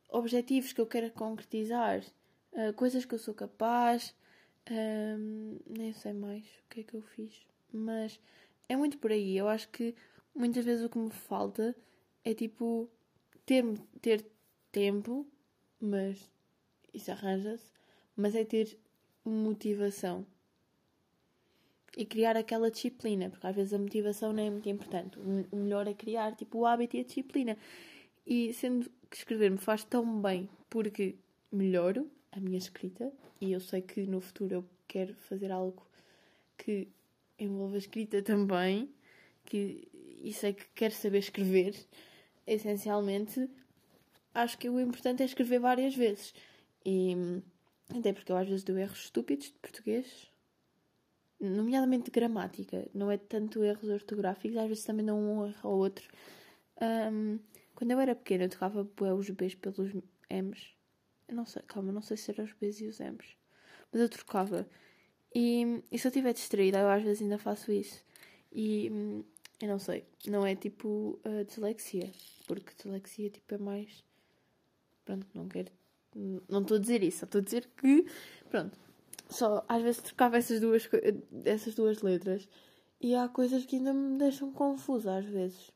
objetivos 0.10 0.74
que 0.74 0.82
eu 0.82 0.86
quero 0.86 1.10
concretizar, 1.12 2.02
uh, 2.52 2.74
coisas 2.74 3.06
que 3.06 3.16
eu 3.16 3.20
sou 3.20 3.34
capaz, 3.34 4.14
um, 4.70 5.58
nem 5.66 5.94
sei 5.94 6.14
mais 6.14 6.44
o 6.46 6.70
que 6.70 6.82
é 6.82 6.84
que 6.84 6.96
eu 6.96 7.02
fiz, 7.02 7.46
mas 7.72 8.20
é 8.68 8.76
muito 8.76 8.98
por 8.98 9.12
aí. 9.12 9.38
Eu 9.38 9.48
acho 9.48 9.70
que 9.70 9.96
muitas 10.36 10.66
vezes 10.66 10.84
o 10.86 10.90
que 10.90 10.98
me 10.98 11.12
falta 11.12 11.76
é 12.30 12.34
tipo 12.34 12.90
ter, 13.46 13.64
ter 14.02 14.26
tempo, 14.72 15.26
mas 15.80 16.30
isso 16.94 17.12
arranja-se, 17.12 17.72
mas 18.16 18.36
é 18.36 18.44
ter 18.44 18.78
motivação 19.24 20.26
e 21.96 22.06
criar 22.06 22.36
aquela 22.36 22.70
disciplina, 22.70 23.30
porque 23.30 23.48
às 23.48 23.56
vezes 23.56 23.74
a 23.74 23.80
motivação 23.80 24.34
não 24.34 24.44
é 24.44 24.50
muito 24.50 24.70
importante. 24.70 25.18
O 25.52 25.56
melhor 25.56 25.88
é 25.88 25.94
criar 25.94 26.36
tipo 26.36 26.60
o 26.60 26.66
hábito 26.66 26.98
e 26.98 27.00
a 27.00 27.04
disciplina. 27.04 27.58
E 28.26 28.54
sendo 28.54 28.90
que 29.10 29.18
escrever 29.18 29.50
me 29.50 29.58
faz 29.58 29.84
tão 29.84 30.22
bem 30.22 30.50
porque 30.70 31.16
melhoro 31.52 32.12
a 32.32 32.40
minha 32.40 32.58
escrita 32.58 33.12
e 33.40 33.54
eu 33.54 33.60
sei 33.60 33.82
que 33.82 34.02
no 34.06 34.20
futuro 34.20 34.56
eu 34.56 34.66
quero 34.88 35.16
fazer 35.16 35.52
algo 35.52 35.82
que 36.58 36.90
envolva 37.40 37.78
escrita 37.78 38.22
também, 38.22 38.90
que 39.46 39.88
e 40.22 40.34
sei 40.34 40.54
que 40.54 40.66
quero 40.76 40.94
saber 40.94 41.20
escrever, 41.20 41.76
essencialmente, 42.48 43.50
acho 44.34 44.58
que 44.58 44.70
o 44.70 44.80
importante 44.80 45.22
é 45.22 45.26
escrever 45.26 45.60
várias 45.60 45.96
vezes. 45.96 46.34
E 46.86 47.16
até 47.96 48.14
porque 48.14 48.32
eu 48.32 48.38
às 48.38 48.48
vezes 48.48 48.64
dou 48.64 48.78
erros 48.78 49.04
estúpidos 49.06 49.48
de 49.48 49.54
português, 49.54 50.32
nomeadamente 51.40 52.06
de 52.06 52.12
gramática, 52.12 52.90
não 52.94 53.12
é 53.12 53.18
tanto 53.18 53.64
erros 53.64 53.90
ortográficos, 53.90 54.58
às 54.58 54.68
vezes 54.68 54.84
também 54.84 55.06
dou 55.06 55.18
um 55.18 55.46
erro 55.48 55.70
ou 55.70 55.78
outro. 55.78 56.08
Um, 56.82 57.40
quando 57.76 57.92
eu 57.92 58.00
era 58.00 58.16
pequena, 58.16 58.46
eu 58.46 58.50
tocava 58.50 58.82
os 58.82 59.30
Bs 59.30 59.56
pelos 59.56 59.94
Ms. 60.30 60.68
Eu 61.28 61.36
não 61.36 61.46
sei, 61.46 61.62
calma, 61.68 61.92
não 61.92 62.02
sei 62.02 62.18
se 62.18 62.32
eram 62.32 62.46
os 62.46 62.54
Bs 62.54 62.82
e 62.82 62.88
os 62.88 63.00
Ms. 63.00 63.36
Mas 63.92 64.02
eu 64.02 64.10
trocava. 64.10 64.68
E, 65.34 65.84
e 65.92 66.00
se 66.00 66.08
eu 66.08 66.10
estiver 66.10 66.34
distraída, 66.34 66.80
eu 66.80 66.90
às 66.90 67.04
vezes 67.04 67.22
ainda 67.22 67.38
faço 67.38 67.72
isso. 67.72 68.04
E 68.52 68.90
eu 69.62 69.68
não 69.68 69.80
sei, 69.80 70.06
não 70.28 70.46
é 70.46 70.56
tipo 70.56 71.20
a 71.24 71.44
dislexia. 71.44 72.12
Porque 72.46 72.74
dislexia 72.76 73.30
tipo 73.30 73.56
é 73.56 73.58
mais. 73.58 74.04
Pronto, 75.06 75.28
não 75.34 75.48
quero. 75.48 75.72
Não 76.50 76.62
estou 76.62 76.78
a 76.78 76.80
dizer 76.80 77.04
isso, 77.04 77.26
estou 77.26 77.42
a 77.42 77.44
dizer 77.44 77.68
que. 77.78 78.06
Pronto, 78.50 78.78
só 79.30 79.66
às 79.68 79.82
vezes 79.82 80.02
trocava 80.02 80.38
essas 80.38 80.60
duas, 80.60 80.90
essas 81.46 81.76
duas 81.76 82.02
letras 82.02 82.48
e 83.00 83.14
há 83.16 83.28
coisas 83.28 83.66
que 83.66 83.76
ainda 83.76 83.94
me 83.94 84.18
deixam 84.18 84.52
confusa 84.52 85.18
às 85.18 85.26
vezes. 85.26 85.72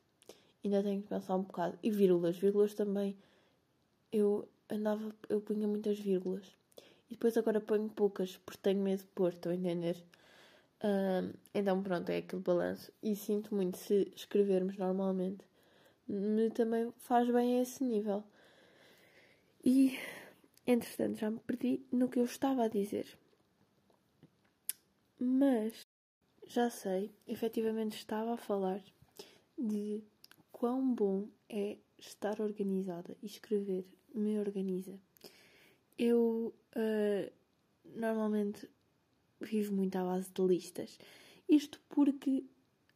Ainda 0.64 0.82
tenho 0.82 1.02
que 1.02 1.08
pensar 1.08 1.36
um 1.36 1.42
bocado. 1.42 1.78
E 1.82 1.90
vírgulas, 1.90 2.36
vírgulas 2.36 2.74
também. 2.74 3.16
Eu 4.10 4.48
andava, 4.70 5.14
eu 5.28 5.40
punha 5.40 5.68
muitas 5.68 5.98
vírgulas. 5.98 6.46
E 7.08 7.14
depois 7.14 7.36
agora 7.36 7.60
ponho 7.60 7.88
poucas, 7.88 8.36
porque 8.38 8.60
tenho 8.62 8.80
medo 8.80 9.00
de 9.00 9.08
pôr, 9.08 9.32
estou 9.32 9.52
a 9.52 9.54
entender? 9.54 10.02
Uh, 10.82 11.32
então 11.54 11.80
pronto, 11.82 12.10
é 12.10 12.18
aquele 12.18 12.42
balanço. 12.42 12.92
E 13.02 13.14
sinto 13.14 13.54
muito 13.54 13.78
se 13.78 14.12
escrevermos 14.16 14.76
normalmente. 14.76 15.44
Me 16.08 16.50
também 16.50 16.92
faz 16.98 17.30
bem 17.30 17.58
a 17.58 17.62
esse 17.62 17.84
nível. 17.84 18.24
E, 19.64 19.96
entretanto, 20.66 21.18
já 21.18 21.30
me 21.30 21.38
perdi 21.38 21.86
no 21.92 22.08
que 22.08 22.18
eu 22.18 22.24
estava 22.24 22.64
a 22.64 22.68
dizer. 22.68 23.06
Mas 25.18 25.86
já 26.46 26.68
sei, 26.68 27.14
efetivamente 27.28 27.96
estava 27.96 28.34
a 28.34 28.36
falar 28.36 28.82
de 29.56 30.02
quão 30.50 30.92
bom 30.92 31.28
é 31.48 31.78
estar 31.96 32.40
organizada 32.40 33.16
e 33.22 33.26
escrever 33.26 33.86
me 34.12 34.38
organiza. 34.40 34.98
Eu 35.96 36.52
uh, 36.76 37.32
normalmente 37.84 38.68
vivo 39.44 39.74
muito 39.74 39.96
à 39.96 40.04
base 40.04 40.30
de 40.32 40.42
listas. 40.42 40.98
Isto 41.48 41.80
porque 41.88 42.44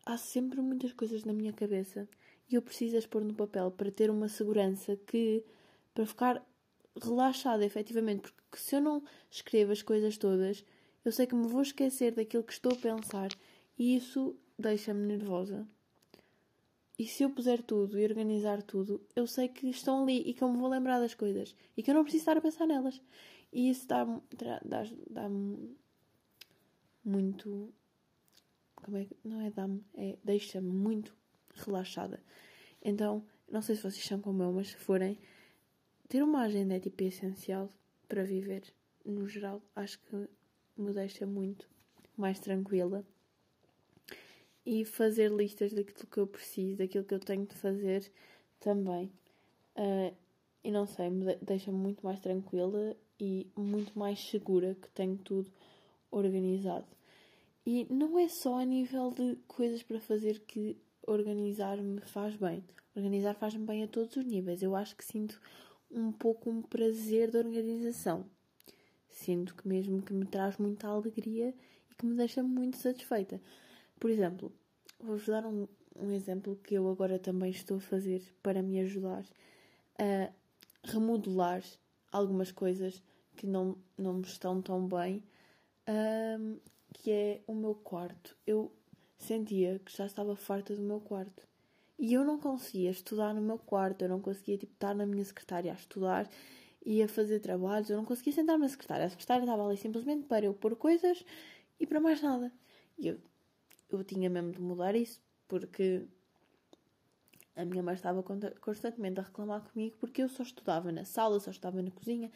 há 0.04 0.16
sempre 0.16 0.60
muitas 0.60 0.92
coisas 0.92 1.24
na 1.24 1.32
minha 1.32 1.52
cabeça 1.52 2.08
e 2.48 2.54
eu 2.54 2.62
preciso 2.62 2.96
as 2.96 3.06
pôr 3.06 3.24
no 3.24 3.34
papel 3.34 3.70
para 3.70 3.90
ter 3.90 4.10
uma 4.10 4.28
segurança 4.28 4.96
que. 5.06 5.44
para 5.94 6.06
ficar 6.06 6.46
relaxada, 7.02 7.64
efetivamente. 7.64 8.32
Porque 8.32 8.56
se 8.56 8.76
eu 8.76 8.80
não 8.80 9.02
escrevo 9.30 9.72
as 9.72 9.82
coisas 9.82 10.16
todas, 10.16 10.64
eu 11.04 11.12
sei 11.12 11.26
que 11.26 11.34
me 11.34 11.48
vou 11.48 11.62
esquecer 11.62 12.14
daquilo 12.14 12.44
que 12.44 12.52
estou 12.52 12.72
a 12.72 12.76
pensar 12.76 13.28
e 13.78 13.96
isso 13.96 14.36
deixa-me 14.58 15.06
nervosa. 15.06 15.66
E 16.98 17.06
se 17.06 17.22
eu 17.22 17.30
puser 17.30 17.62
tudo 17.62 17.98
e 17.98 18.04
organizar 18.04 18.62
tudo, 18.62 19.02
eu 19.14 19.26
sei 19.26 19.48
que 19.48 19.68
estão 19.68 20.02
ali 20.02 20.22
e 20.26 20.32
que 20.32 20.42
eu 20.42 20.48
me 20.48 20.56
vou 20.58 20.68
lembrar 20.68 20.98
das 20.98 21.14
coisas 21.14 21.54
e 21.76 21.82
que 21.82 21.90
eu 21.90 21.94
não 21.94 22.02
preciso 22.02 22.22
estar 22.22 22.38
a 22.38 22.40
pensar 22.40 22.66
nelas. 22.66 23.00
E 23.52 23.68
isso 23.68 23.86
dá-me 23.86 24.20
dá, 24.64 24.84
dá 25.10 25.28
muito. 27.06 27.72
Como 28.75 28.96
é 28.96 29.04
que. 29.04 29.16
Não 29.25 29.40
é 29.40 29.50
dá-me, 29.50 29.82
é 29.94 30.18
deixa-me 30.25 30.68
muito 30.68 31.14
relaxada. 31.54 32.20
Então, 32.82 33.25
não 33.50 33.62
sei 33.62 33.76
se 33.76 33.82
vocês 33.82 34.04
são 34.04 34.20
como 34.20 34.42
eu, 34.42 34.52
mas 34.52 34.68
se 34.68 34.76
forem, 34.76 35.18
ter 36.08 36.22
uma 36.22 36.42
agenda 36.42 36.76
é 36.76 36.80
tipo 36.80 37.02
essencial 37.04 37.70
para 38.08 38.25
viver. 38.25 38.62
No 39.04 39.28
geral, 39.28 39.62
acho 39.75 39.98
que 40.00 40.28
me 40.76 40.92
deixa 40.92 41.26
muito 41.26 41.68
mais 42.16 42.38
tranquila. 42.40 43.04
E 44.64 44.84
fazer 44.84 45.30
listas 45.30 45.72
daquilo 45.72 46.08
que 46.10 46.18
eu 46.18 46.26
preciso, 46.26 46.78
daquilo 46.78 47.04
que 47.04 47.14
eu 47.14 47.20
tenho 47.20 47.46
de 47.46 47.54
fazer 47.54 48.10
também. 48.58 49.12
Uh, 49.76 50.14
e 50.64 50.72
não 50.72 50.86
sei, 50.86 51.08
me 51.08 51.36
deixa-me 51.36 51.78
muito 51.78 52.04
mais 52.04 52.18
tranquila 52.18 52.96
e 53.20 53.46
muito 53.56 53.96
mais 53.96 54.18
segura 54.18 54.75
que 54.75 54.88
tenho 54.90 55.16
tudo 55.18 55.48
organizado. 56.10 56.95
E 57.66 57.85
não 57.92 58.16
é 58.16 58.28
só 58.28 58.61
a 58.61 58.64
nível 58.64 59.11
de 59.11 59.37
coisas 59.49 59.82
para 59.82 59.99
fazer 59.99 60.38
que 60.46 60.78
organizar 61.04 61.76
me 61.78 62.00
faz 62.00 62.37
bem. 62.37 62.64
Organizar 62.94 63.35
faz-me 63.35 63.66
bem 63.66 63.82
a 63.82 63.88
todos 63.88 64.14
os 64.16 64.25
níveis. 64.25 64.62
Eu 64.62 64.76
acho 64.76 64.94
que 64.94 65.04
sinto 65.04 65.40
um 65.90 66.12
pouco 66.12 66.49
um 66.49 66.62
prazer 66.62 67.32
de 67.32 67.38
organização. 67.38 68.25
Sinto 69.11 69.54
que 69.56 69.66
mesmo 69.66 70.00
que 70.00 70.12
me 70.12 70.25
traz 70.26 70.58
muita 70.58 70.87
alegria 70.87 71.52
e 71.90 71.94
que 71.94 72.06
me 72.06 72.14
deixa 72.14 72.40
muito 72.40 72.76
satisfeita. 72.76 73.40
Por 73.99 74.11
exemplo, 74.11 74.52
vou-vos 75.00 75.26
dar 75.26 75.44
um, 75.44 75.66
um 75.96 76.12
exemplo 76.12 76.56
que 76.62 76.75
eu 76.75 76.88
agora 76.88 77.18
também 77.18 77.50
estou 77.50 77.78
a 77.78 77.80
fazer 77.80 78.23
para 78.42 78.62
me 78.62 78.78
ajudar 78.80 79.25
a 79.99 80.30
remodelar 80.85 81.64
algumas 82.12 82.52
coisas 82.52 83.02
que 83.37 83.46
não, 83.46 83.76
não 83.99 84.14
me 84.14 84.23
estão 84.23 84.62
tão 84.62 84.87
bem, 84.87 85.23
um, 86.38 86.58
que 86.96 87.10
é 87.10 87.42
o 87.46 87.54
meu 87.54 87.74
quarto. 87.74 88.36
Eu 88.46 88.72
sentia 89.18 89.78
que 89.84 89.94
já 89.96 90.06
estava 90.06 90.34
farta 90.34 90.74
do 90.74 90.82
meu 90.82 91.00
quarto. 91.00 91.46
E 91.98 92.12
eu 92.14 92.24
não 92.24 92.38
conseguia 92.38 92.90
estudar 92.90 93.34
no 93.34 93.40
meu 93.40 93.58
quarto, 93.58 94.02
eu 94.02 94.08
não 94.08 94.20
conseguia 94.20 94.58
tipo, 94.58 94.72
estar 94.72 94.94
na 94.94 95.06
minha 95.06 95.24
secretária 95.24 95.72
a 95.72 95.74
estudar 95.74 96.28
ia 96.86 97.08
fazer 97.08 97.40
trabalhos, 97.40 97.90
eu 97.90 97.96
não 97.96 98.04
conseguia 98.04 98.32
sentar 98.32 98.56
na 98.56 98.68
secretária. 98.68 99.06
A 99.06 99.10
secretária 99.10 99.42
estava 99.42 99.66
ali 99.66 99.76
simplesmente 99.76 100.24
para 100.26 100.46
eu 100.46 100.54
pôr 100.54 100.76
coisas 100.76 101.24
e 101.80 101.86
para 101.86 102.00
mais 102.00 102.22
nada. 102.22 102.52
E 102.96 103.08
eu, 103.08 103.18
eu 103.90 104.04
tinha 104.04 104.30
mesmo 104.30 104.52
de 104.52 104.60
mudar 104.60 104.94
isso, 104.94 105.20
porque 105.48 106.06
a 107.56 107.64
minha 107.64 107.82
mãe 107.82 107.94
estava 107.94 108.22
constantemente 108.60 109.18
a 109.18 109.24
reclamar 109.24 109.62
comigo 109.62 109.96
porque 109.98 110.22
eu 110.22 110.28
só 110.28 110.44
estudava 110.44 110.92
na 110.92 111.04
sala, 111.04 111.40
só 111.40 111.50
estudava 111.50 111.82
na 111.82 111.90
cozinha 111.90 112.30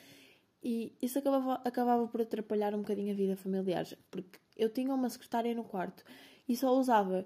e 0.63 0.93
isso 1.01 1.19
acabava, 1.19 1.55
acabava 1.65 2.07
por 2.07 2.21
atrapalhar 2.21 2.75
um 2.75 2.79
bocadinho 2.79 3.13
a 3.13 3.17
vida 3.17 3.37
familiar, 3.37 3.87
porque 4.11 4.39
eu 4.57 4.69
tinha 4.69 4.95
uma 4.95 5.09
secretária 5.09 5.55
no 5.55 5.65
quarto 5.65 6.05
e 6.49 6.57
só 6.57 6.77
usava 6.77 7.25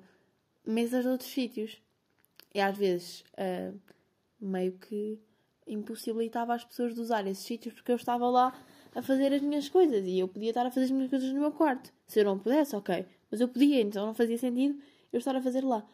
mesas 0.65 1.05
de 1.05 1.11
outros 1.11 1.31
sítios. 1.31 1.83
E 2.55 2.61
às 2.61 2.77
vezes, 2.77 3.25
uh, 3.33 3.77
meio 4.41 4.73
que 4.79 5.19
impossibilitava 5.67 6.55
as 6.55 6.65
pessoas 6.65 6.95
de 6.95 7.01
usar 7.01 7.27
esses 7.27 7.45
sítios 7.45 7.75
porque 7.75 7.91
eu 7.91 7.97
estava 7.97 8.29
lá 8.29 8.53
a 8.95 9.03
fazer 9.03 9.33
as 9.33 9.43
minhas 9.43 9.69
coisas 9.69 10.07
e 10.07 10.19
eu 10.19 10.29
podia 10.29 10.51
estar 10.51 10.65
a 10.65 10.71
fazer 10.71 10.85
as 10.85 10.91
minhas 10.91 11.11
coisas 11.11 11.33
no 11.33 11.41
meu 11.41 11.51
quarto. 11.51 11.93
Se 12.07 12.21
eu 12.21 12.25
não 12.25 12.39
pudesse, 12.39 12.77
ok. 12.77 13.05
Mas 13.31 13.41
eu 13.41 13.49
podia, 13.49 13.81
então 13.81 14.07
não 14.07 14.15
fazia 14.15 14.39
sentido 14.39 14.81
eu 15.13 15.19
estar 15.19 15.35
a 15.35 15.43
fazer 15.43 15.65
lá. 15.65 15.85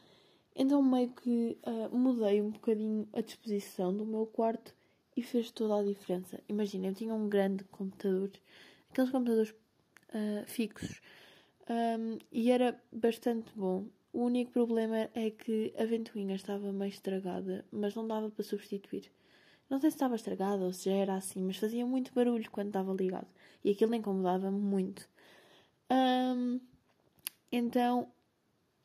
Então 0.54 0.82
meio 0.82 1.08
que 1.10 1.56
uh, 1.64 1.96
mudei 1.96 2.42
um 2.42 2.50
bocadinho 2.50 3.08
a 3.14 3.22
disposição 3.22 3.96
do 3.96 4.04
meu 4.04 4.26
quarto 4.26 4.74
e 5.20 5.22
fez 5.22 5.50
toda 5.50 5.78
a 5.78 5.84
diferença. 5.84 6.40
Imagina, 6.48 6.86
eu 6.88 6.94
tinha 6.94 7.14
um 7.14 7.28
grande 7.28 7.62
computador, 7.64 8.30
aqueles 8.90 9.10
computadores 9.10 9.50
uh, 9.50 10.46
fixos, 10.46 11.02
um, 11.68 12.18
e 12.32 12.50
era 12.50 12.80
bastante 12.90 13.52
bom. 13.54 13.84
O 14.12 14.24
único 14.24 14.50
problema 14.50 15.10
é 15.14 15.30
que 15.30 15.72
a 15.78 15.84
ventoinha 15.84 16.34
estava 16.34 16.72
meio 16.72 16.88
estragada, 16.88 17.64
mas 17.70 17.94
não 17.94 18.08
dava 18.08 18.30
para 18.30 18.42
substituir. 18.42 19.12
Não 19.68 19.78
sei 19.78 19.90
se 19.90 19.96
estava 19.96 20.16
estragada 20.16 20.64
ou 20.64 20.72
se 20.72 20.86
já 20.86 20.96
era 20.96 21.14
assim, 21.14 21.42
mas 21.42 21.58
fazia 21.58 21.86
muito 21.86 22.12
barulho 22.12 22.50
quando 22.50 22.68
estava 22.68 22.92
ligado. 22.92 23.28
E 23.62 23.70
aquilo 23.70 23.94
incomodava-me 23.94 24.58
muito. 24.58 25.06
Um, 25.90 26.60
então 27.52 28.08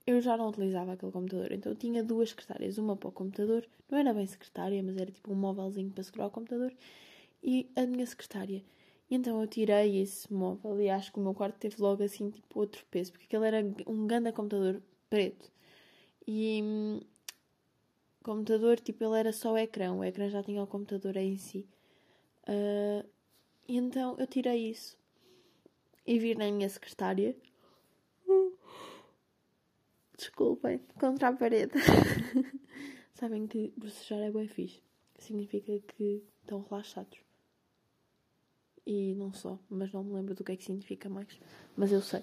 eu 0.05 0.21
já 0.21 0.37
não 0.37 0.49
utilizava 0.49 0.93
aquele 0.93 1.11
computador. 1.11 1.51
Então 1.51 1.71
eu 1.71 1.75
tinha 1.75 2.03
duas 2.03 2.29
secretárias. 2.29 2.77
Uma 2.77 2.95
para 2.95 3.09
o 3.09 3.11
computador, 3.11 3.67
não 3.89 3.97
era 3.97 4.13
bem 4.13 4.27
secretária, 4.27 4.81
mas 4.83 4.97
era 4.97 5.11
tipo 5.11 5.31
um 5.31 5.35
móvelzinho 5.35 5.91
para 5.91 6.03
segurar 6.03 6.27
o 6.27 6.31
computador. 6.31 6.73
E 7.43 7.69
a 7.75 7.85
minha 7.85 8.05
secretária. 8.05 8.63
E 9.09 9.15
então 9.15 9.41
eu 9.41 9.47
tirei 9.47 10.01
esse 10.01 10.31
móvel 10.33 10.79
e 10.81 10.89
acho 10.89 11.11
que 11.11 11.19
o 11.19 11.21
meu 11.21 11.33
quarto 11.33 11.57
teve 11.57 11.75
logo 11.79 12.03
assim 12.03 12.31
tipo 12.31 12.59
outro 12.59 12.85
peso, 12.89 13.11
porque 13.11 13.25
aquele 13.25 13.45
era 13.45 13.65
um 13.87 14.07
grande 14.07 14.31
computador 14.31 14.81
preto. 15.09 15.51
E 16.27 16.61
hum, 16.63 17.01
computador, 18.23 18.79
tipo, 18.79 19.03
ele 19.03 19.19
era 19.19 19.31
só 19.31 19.53
o 19.53 19.57
ecrã, 19.57 19.93
o 19.93 20.03
ecrã 20.03 20.27
já 20.29 20.41
tinha 20.43 20.63
o 20.63 20.67
computador 20.67 21.15
em 21.17 21.37
si. 21.37 21.67
Uh, 22.47 23.07
e 23.67 23.77
então 23.77 24.15
eu 24.19 24.27
tirei 24.27 24.69
isso 24.69 24.97
e 26.05 26.19
vir 26.19 26.37
na 26.37 26.51
minha 26.51 26.69
secretária. 26.69 27.35
Desculpem, 30.17 30.79
contra 30.99 31.29
a 31.29 31.33
parede. 31.33 31.73
Sabem 33.13 33.47
que 33.47 33.73
bocejar 33.77 34.19
é 34.19 34.31
bem 34.31 34.47
fixe. 34.47 34.81
Significa 35.17 35.79
que 35.79 36.23
estão 36.41 36.65
relaxados. 36.69 37.19
E 38.85 39.15
não 39.15 39.33
só, 39.33 39.57
mas 39.69 39.91
não 39.91 40.03
me 40.03 40.13
lembro 40.13 40.35
do 40.35 40.43
que 40.43 40.51
é 40.51 40.55
que 40.55 40.63
significa 40.63 41.09
mais. 41.09 41.39
Mas 41.75 41.91
eu 41.91 42.01
sei. 42.01 42.21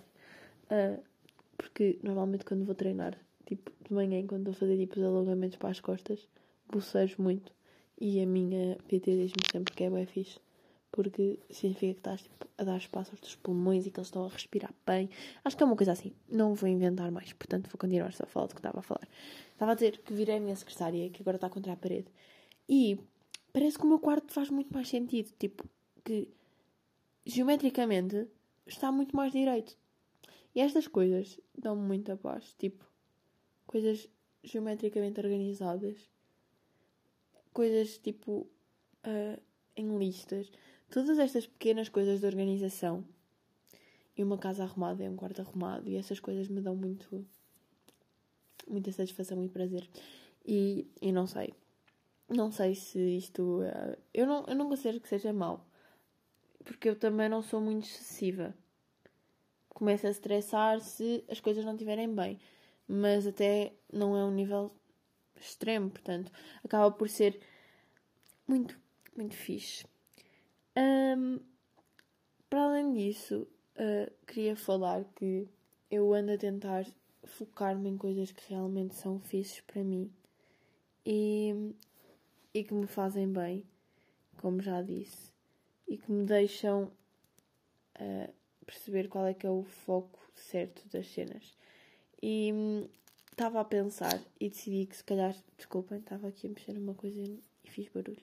Uh, 0.70 1.02
porque 1.56 1.98
normalmente 2.02 2.44
quando 2.44 2.64
vou 2.64 2.74
treinar, 2.74 3.18
tipo 3.46 3.70
de 3.84 3.92
manhã, 3.92 4.24
quando 4.26 4.50
a 4.50 4.54
fazer 4.54 4.78
tipo 4.78 4.98
os 4.98 5.04
alongamentos 5.04 5.56
para 5.56 5.70
as 5.70 5.80
costas, 5.80 6.28
bocejo 6.70 7.20
muito. 7.20 7.52
E 8.00 8.20
a 8.20 8.26
minha 8.26 8.76
PT 8.88 9.16
diz-me 9.16 9.42
sempre 9.50 9.74
que 9.74 9.84
é 9.84 9.90
bem 9.90 10.06
fixe. 10.06 10.40
Porque 10.92 11.38
significa 11.50 11.94
que 11.94 12.00
estás 12.00 12.22
tipo, 12.22 12.46
a 12.58 12.64
dar 12.64 12.76
espaço 12.76 13.10
aos 13.12 13.20
teus 13.20 13.34
pulmões 13.34 13.86
e 13.86 13.90
que 13.90 13.98
eles 13.98 14.08
estão 14.08 14.24
a 14.24 14.28
respirar 14.28 14.72
bem. 14.86 15.08
Acho 15.44 15.56
que 15.56 15.62
é 15.62 15.66
uma 15.66 15.74
coisa 15.74 15.92
assim. 15.92 16.12
Não 16.28 16.54
vou 16.54 16.68
inventar 16.68 17.10
mais, 17.10 17.32
portanto 17.32 17.68
vou 17.68 17.78
continuar 17.78 18.12
só 18.12 18.24
a 18.24 18.26
falar 18.26 18.46
do 18.46 18.54
que 18.54 18.60
estava 18.60 18.78
a 18.78 18.82
falar. 18.82 19.08
Estava 19.52 19.72
a 19.72 19.74
dizer 19.74 19.98
que 19.98 20.12
virei 20.12 20.36
a 20.36 20.40
minha 20.40 20.54
secretária, 20.54 21.08
que 21.10 21.22
agora 21.22 21.36
está 21.38 21.48
contra 21.48 21.72
a 21.72 21.76
parede. 21.76 22.08
E 22.68 22.98
parece 23.52 23.78
que 23.78 23.84
o 23.84 23.88
meu 23.88 23.98
quarto 23.98 24.32
faz 24.32 24.50
muito 24.50 24.72
mais 24.72 24.88
sentido. 24.88 25.32
Tipo, 25.38 25.64
que 26.04 26.28
geometricamente 27.24 28.28
está 28.66 28.92
muito 28.92 29.16
mais 29.16 29.32
direito. 29.32 29.76
E 30.54 30.60
estas 30.60 30.86
coisas 30.86 31.40
dão-me 31.56 31.82
muita 31.82 32.16
paz. 32.16 32.54
Tipo, 32.58 32.84
coisas 33.66 34.08
geometricamente 34.44 35.20
organizadas, 35.20 36.10
coisas 37.52 37.98
tipo 37.98 38.46
uh, 39.06 39.40
em 39.76 39.98
listas. 39.98 40.50
Todas 40.92 41.18
estas 41.18 41.46
pequenas 41.46 41.88
coisas 41.88 42.20
de 42.20 42.26
organização. 42.26 43.04
E 44.16 44.22
uma 44.22 44.36
casa 44.36 44.62
arrumada 44.62 45.02
e 45.02 45.08
um 45.08 45.16
quarto 45.16 45.40
arrumado. 45.40 45.88
E 45.88 45.96
essas 45.96 46.20
coisas 46.20 46.48
me 46.48 46.60
dão 46.60 46.76
muito. 46.76 47.26
muita 48.68 48.92
satisfação 48.92 49.42
e 49.42 49.48
prazer. 49.48 49.88
E, 50.46 50.86
e 51.00 51.10
não 51.10 51.26
sei. 51.26 51.52
Não 52.28 52.52
sei 52.52 52.74
se 52.74 52.98
isto. 53.16 53.62
Uh, 53.62 53.96
eu, 54.12 54.26
não, 54.26 54.44
eu 54.46 54.54
não 54.54 54.68
considero 54.68 55.00
que 55.00 55.08
seja 55.08 55.32
mau 55.32 55.66
porque 56.62 56.88
eu 56.88 56.96
também 56.96 57.28
não 57.28 57.42
sou 57.42 57.60
muito 57.60 57.86
excessiva. 57.86 58.54
Começo 59.68 60.06
a 60.06 60.10
estressar 60.10 60.80
se 60.80 61.24
as 61.28 61.40
coisas 61.40 61.64
não 61.64 61.72
estiverem 61.72 62.14
bem, 62.14 62.38
mas 62.86 63.26
até 63.26 63.72
não 63.92 64.16
é 64.16 64.24
um 64.24 64.30
nível 64.30 64.72
extremo, 65.40 65.90
portanto, 65.90 66.30
acaba 66.62 66.90
por 66.90 67.08
ser 67.08 67.40
muito, 68.46 68.78
muito 69.16 69.34
fixe. 69.34 69.84
Um, 70.76 71.38
para 72.48 72.64
além 72.64 72.92
disso, 72.92 73.46
uh, 73.76 74.10
queria 74.26 74.56
falar 74.56 75.04
que 75.16 75.48
eu 75.90 76.12
ando 76.14 76.32
a 76.32 76.38
tentar 76.38 76.86
focar-me 77.24 77.90
em 77.90 77.96
coisas 77.96 78.32
que 78.32 78.48
realmente 78.48 78.94
são 78.94 79.20
fixes 79.20 79.60
para 79.60 79.84
mim 79.84 80.10
e, 81.04 81.74
e 82.54 82.64
que 82.64 82.74
me 82.74 82.86
fazem 82.86 83.30
bem, 83.30 83.64
como 84.38 84.60
já 84.60 84.82
disse 84.82 85.32
e 85.92 85.98
que 85.98 86.10
me 86.10 86.24
deixam 86.24 86.84
uh, 88.00 88.32
perceber 88.64 89.08
qual 89.08 89.26
é 89.26 89.34
que 89.34 89.46
é 89.46 89.50
o 89.50 89.62
foco 89.62 90.18
certo 90.34 90.88
das 90.88 91.06
cenas. 91.08 91.54
E 92.22 92.50
estava 93.30 93.60
a 93.60 93.64
pensar 93.64 94.18
e 94.40 94.48
decidi 94.48 94.86
que 94.86 94.96
se 94.96 95.04
calhar, 95.04 95.36
desculpem, 95.56 95.98
estava 95.98 96.28
aqui 96.28 96.46
a 96.46 96.50
mexer 96.50 96.72
numa 96.72 96.94
coisa 96.94 97.20
e 97.64 97.70
fiz 97.70 97.88
barulho, 97.88 98.22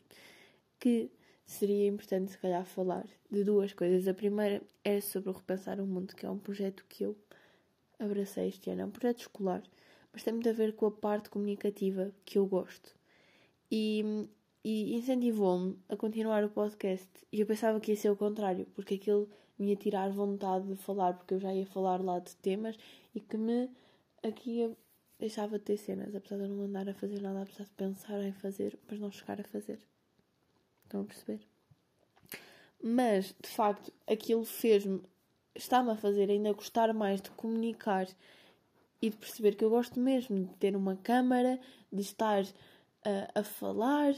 que 0.80 1.12
seria 1.52 1.88
importante 1.88 2.32
se 2.32 2.38
calhar 2.38 2.66
falar 2.66 3.06
de 3.32 3.44
duas 3.44 3.74
coisas. 3.74 4.08
A 4.08 4.14
primeira 4.14 4.62
é 4.84 5.02
sobre 5.02 5.30
o 5.30 5.34
Repensar 5.34 5.80
o 5.80 5.88
Mundo, 5.88 6.16
que 6.16 6.26
é 6.26 6.30
um 6.30 6.38
projeto 6.38 6.86
que 6.88 7.04
eu 7.04 7.16
abracei 8.00 8.50
este 8.50 8.70
ano. 8.70 8.82
É 8.82 8.86
um 8.86 8.92
projeto 8.92 9.22
escolar, 9.22 9.64
mas 10.14 10.24
tem 10.24 10.34
muito 10.34 10.50
a 10.50 10.54
ver 10.54 10.74
com 10.74 10.86
a 10.86 10.92
parte 10.92 11.30
comunicativa 11.30 12.12
que 12.26 12.38
eu 12.38 12.46
gosto. 12.46 12.96
E 13.72 14.28
e 14.64 14.96
incentivou-me 14.96 15.78
a 15.88 15.96
continuar 15.96 16.44
o 16.44 16.50
podcast. 16.50 17.08
E 17.32 17.40
eu 17.40 17.46
pensava 17.48 17.80
que 17.80 17.92
ia 17.92 17.98
ser 17.98 18.10
o 18.10 18.16
contrário, 18.16 18.66
porque 18.76 18.96
aquilo 18.96 19.30
me 19.58 19.70
ia 19.70 19.76
tirar 19.76 20.10
vontade 20.10 20.68
de 20.68 20.76
falar, 20.76 21.14
porque 21.14 21.34
eu 21.34 21.40
já 21.40 21.54
ia 21.54 21.66
falar 21.66 22.02
lá 22.02 22.20
de 22.20 22.36
temas 22.38 22.78
e 23.16 23.20
que 23.20 23.38
me 23.38 23.70
aqui 24.24 24.76
deixava 25.18 25.58
de 25.60 25.66
ter 25.66 25.78
cenas, 25.78 26.16
apesar 26.16 26.38
de 26.38 26.44
eu 26.44 26.50
não 26.50 26.64
andar 26.64 26.88
a 26.90 26.94
fazer 26.94 27.22
nada, 27.22 27.42
apesar 27.42 27.66
de 27.66 27.72
pensar 27.72 28.22
em 28.24 28.32
fazer, 28.34 28.78
mas 28.90 29.00
não 29.00 29.12
chegar 29.12 29.40
a 29.40 29.44
fazer. 29.44 29.80
Estão 30.90 31.02
a 31.02 31.06
perceber? 31.06 31.40
Mas, 32.82 33.36
de 33.40 33.48
facto, 33.48 33.94
aquilo 34.08 34.44
fez-me, 34.44 35.04
está-me 35.54 35.92
a 35.92 35.96
fazer 35.96 36.32
ainda 36.32 36.52
gostar 36.52 36.92
mais 36.96 37.22
de 37.22 37.30
comunicar 37.30 38.08
e 39.00 39.12
de 39.12 39.16
perceber 39.16 39.56
que 39.56 39.64
eu 39.64 39.70
gosto 39.70 40.00
mesmo 40.00 40.46
de 40.48 40.54
ter 40.56 40.76
uma 40.76 40.96
câmara, 40.96 41.62
de 41.94 42.02
estar 42.02 42.44
uh, 42.44 43.30
a 43.36 43.44
falar 43.44 44.16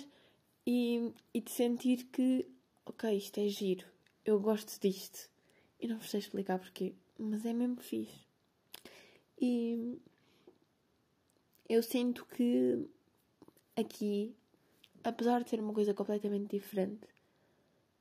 e, 0.65 1.11
e 1.33 1.41
de 1.41 1.51
sentir 1.51 2.05
que, 2.05 2.47
ok, 2.85 3.17
isto 3.17 3.37
é 3.41 3.49
giro, 3.49 3.85
eu 4.23 4.39
gosto 4.39 4.79
disto. 4.79 5.29
E 5.77 5.89
não 5.89 5.97
vos 5.97 6.09
sei 6.09 6.21
explicar 6.21 6.57
porquê, 6.57 6.93
mas 7.19 7.45
é 7.45 7.51
mesmo 7.51 7.81
fixe. 7.81 8.25
E 9.41 9.99
eu 11.67 11.83
sinto 11.83 12.25
que 12.27 12.87
aqui, 13.75 14.33
apesar 15.03 15.43
de 15.43 15.49
ser 15.49 15.59
uma 15.59 15.73
coisa 15.73 15.93
completamente 15.93 16.57
diferente, 16.57 17.07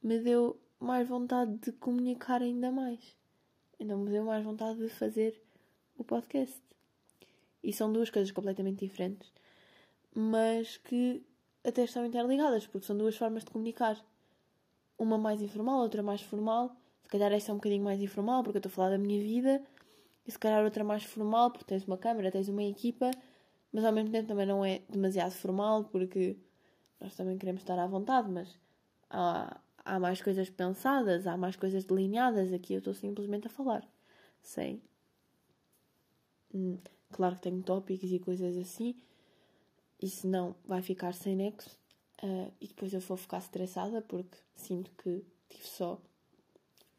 me 0.02 0.18
deu 0.18 0.58
mais 0.78 1.06
vontade 1.06 1.56
de 1.58 1.72
comunicar 1.72 2.42
ainda 2.42 2.70
mais. 2.70 3.16
Então 3.78 3.98
me 3.98 4.10
deu 4.10 4.24
mais 4.24 4.44
vontade 4.44 4.78
de 4.78 4.88
fazer 4.88 5.40
o 5.96 6.04
podcast. 6.04 6.60
E 7.62 7.72
são 7.72 7.92
duas 7.92 8.08
coisas 8.08 8.30
completamente 8.32 8.86
diferentes, 8.86 9.30
mas 10.14 10.78
que 10.78 11.22
até 11.62 11.84
estão 11.84 12.04
interligadas, 12.06 12.66
porque 12.66 12.86
são 12.86 12.96
duas 12.96 13.16
formas 13.16 13.44
de 13.44 13.50
comunicar. 13.50 14.02
Uma 14.98 15.18
mais 15.18 15.42
informal, 15.42 15.80
outra 15.80 16.02
mais 16.02 16.22
formal. 16.22 16.74
Se 17.02 17.08
calhar 17.08 17.32
esta 17.32 17.50
é 17.50 17.54
um 17.54 17.56
bocadinho 17.56 17.84
mais 17.84 18.00
informal, 18.00 18.42
porque 18.42 18.56
eu 18.56 18.60
estou 18.60 18.70
a 18.70 18.72
falar 18.72 18.90
da 18.90 18.98
minha 18.98 19.20
vida. 19.22 19.62
E 20.26 20.30
se 20.30 20.38
calhar 20.38 20.62
outra 20.64 20.84
mais 20.84 21.04
formal, 21.04 21.50
porque 21.50 21.64
tens 21.64 21.84
uma 21.86 21.98
câmera, 21.98 22.30
tens 22.30 22.48
uma 22.48 22.62
equipa. 22.62 23.10
Mas 23.72 23.84
ao 23.84 23.92
mesmo 23.92 24.10
tempo 24.10 24.28
também 24.28 24.46
não 24.46 24.64
é 24.64 24.82
demasiado 24.88 25.32
formal, 25.32 25.84
porque 25.84 26.36
nós 27.00 27.14
também 27.14 27.38
queremos 27.38 27.62
estar 27.62 27.78
à 27.78 27.86
vontade, 27.86 28.30
mas 28.30 28.58
há, 29.08 29.60
há 29.84 29.98
mais 29.98 30.20
coisas 30.20 30.50
pensadas, 30.50 31.26
há 31.26 31.36
mais 31.36 31.56
coisas 31.56 31.84
delineadas. 31.84 32.52
Aqui 32.52 32.74
eu 32.74 32.78
estou 32.78 32.94
simplesmente 32.94 33.46
a 33.46 33.50
falar. 33.50 33.86
Sei. 34.42 34.82
Hum, 36.54 36.78
claro 37.12 37.36
que 37.36 37.42
tenho 37.42 37.62
tópicos 37.62 38.12
e 38.12 38.18
coisas 38.18 38.56
assim, 38.56 38.96
e 40.02 40.08
se 40.08 40.26
não, 40.26 40.54
vai 40.64 40.82
ficar 40.82 41.12
sem 41.14 41.36
nexo. 41.36 41.78
Uh, 42.22 42.52
e 42.60 42.68
depois 42.68 42.92
eu 42.92 43.00
vou 43.00 43.16
ficar 43.16 43.38
estressada 43.38 44.02
porque 44.02 44.36
sinto 44.54 44.90
que 45.02 45.24
estive 45.48 45.66
só 45.66 45.98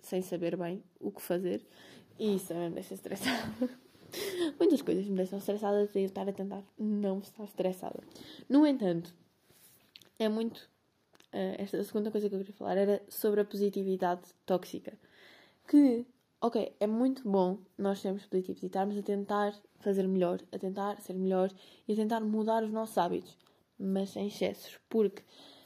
sem 0.02 0.22
saber 0.22 0.58
bem 0.58 0.84
o 1.00 1.12
que 1.12 1.22
fazer. 1.22 1.66
E 2.20 2.36
isso 2.36 2.48
também 2.48 2.70
me 2.70 2.76
deixa 2.76 2.94
estressada. 2.94 3.52
Muitas 4.60 4.82
coisas 4.82 5.08
me 5.08 5.16
deixam 5.16 5.40
estressada 5.40 5.90
e 5.94 6.00
eu 6.00 6.06
estar 6.06 6.28
a 6.28 6.34
tentar 6.34 6.64
não 6.78 7.20
estar 7.20 7.44
estressada. 7.44 8.00
No 8.50 8.66
entanto, 8.66 9.14
é 10.24 10.30
muito. 10.30 10.70
Uh, 11.34 11.56
esta 11.58 11.84
segunda 11.84 12.12
coisa 12.12 12.30
que 12.30 12.36
eu 12.36 12.40
queria 12.40 12.54
falar 12.54 12.78
era 12.78 13.02
sobre 13.08 13.42
a 13.42 13.46
positividade 13.46 14.22
tóxica. 14.46 14.98
Que 15.68 16.06
ok, 16.42 16.76
é 16.80 16.88
muito 16.88 17.28
bom 17.30 17.60
nós 17.78 18.00
sermos 18.00 18.26
positivos 18.26 18.64
e 18.64 18.66
estarmos 18.66 18.98
a 18.98 19.02
tentar 19.02 19.56
fazer 19.80 20.08
melhor, 20.08 20.42
a 20.52 20.58
tentar 20.58 21.00
ser 21.02 21.14
melhor 21.14 21.52
e 21.88 21.94
a 21.94 21.96
tentar 21.96 22.20
mudar 22.20 22.64
os 22.64 22.72
nossos 22.72 22.98
hábitos, 22.98 23.38
mas 23.80 24.10
sem 24.10 24.28
excessos, 24.28 24.80
porque 24.90 25.24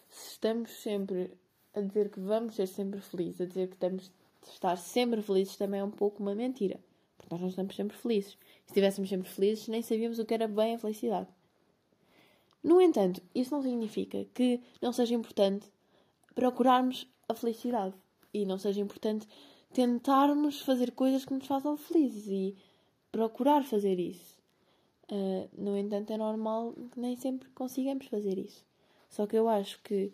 se 0.09 0.31
estamos 0.33 0.69
sempre 0.81 1.31
a 1.73 1.81
dizer 1.81 2.09
que 2.09 2.19
vamos 2.19 2.55
ser 2.55 2.67
sempre 2.67 3.01
felizes, 3.01 3.41
a 3.41 3.45
dizer 3.45 3.67
que 3.67 3.75
estamos 3.75 4.11
estar 4.51 4.77
sempre 4.77 5.21
felizes, 5.21 5.55
também 5.55 5.79
é 5.79 5.83
um 5.83 5.91
pouco 5.91 6.21
uma 6.21 6.35
mentira. 6.35 6.79
Porque 7.17 7.33
nós 7.33 7.41
não 7.41 7.49
estamos 7.49 7.75
sempre 7.75 7.97
felizes. 7.97 8.31
Se 8.31 8.67
estivéssemos 8.67 9.09
sempre 9.09 9.29
felizes, 9.29 9.67
nem 9.67 9.81
sabíamos 9.81 10.19
o 10.19 10.25
que 10.25 10.33
era 10.33 10.47
bem 10.47 10.75
a 10.75 10.79
felicidade. 10.79 11.27
No 12.65 12.81
entanto, 12.81 13.21
isso 13.35 13.53
não 13.53 13.61
significa 13.61 14.25
que 14.33 14.59
não 14.81 14.91
seja 14.91 15.13
importante 15.13 15.71
procurarmos 16.33 17.07
a 17.29 17.35
felicidade 17.35 17.93
e 18.33 18.43
não 18.43 18.57
seja 18.57 18.81
importante 18.81 19.27
tentarmos 19.71 20.61
fazer 20.61 20.91
coisas 20.93 21.23
que 21.23 21.33
nos 21.35 21.45
façam 21.45 21.77
felizes 21.77 22.25
e 22.27 22.57
procurar 23.11 23.63
fazer 23.63 23.99
isso. 23.99 24.35
Uh, 25.11 25.47
no 25.55 25.77
entanto, 25.77 26.11
é 26.11 26.17
normal 26.17 26.73
que 26.91 26.99
nem 26.99 27.15
sempre 27.15 27.47
consigamos 27.49 28.07
fazer 28.07 28.39
isso. 28.39 28.65
Só 29.11 29.27
que 29.27 29.37
eu 29.37 29.47
acho 29.47 29.79
que 29.83 30.11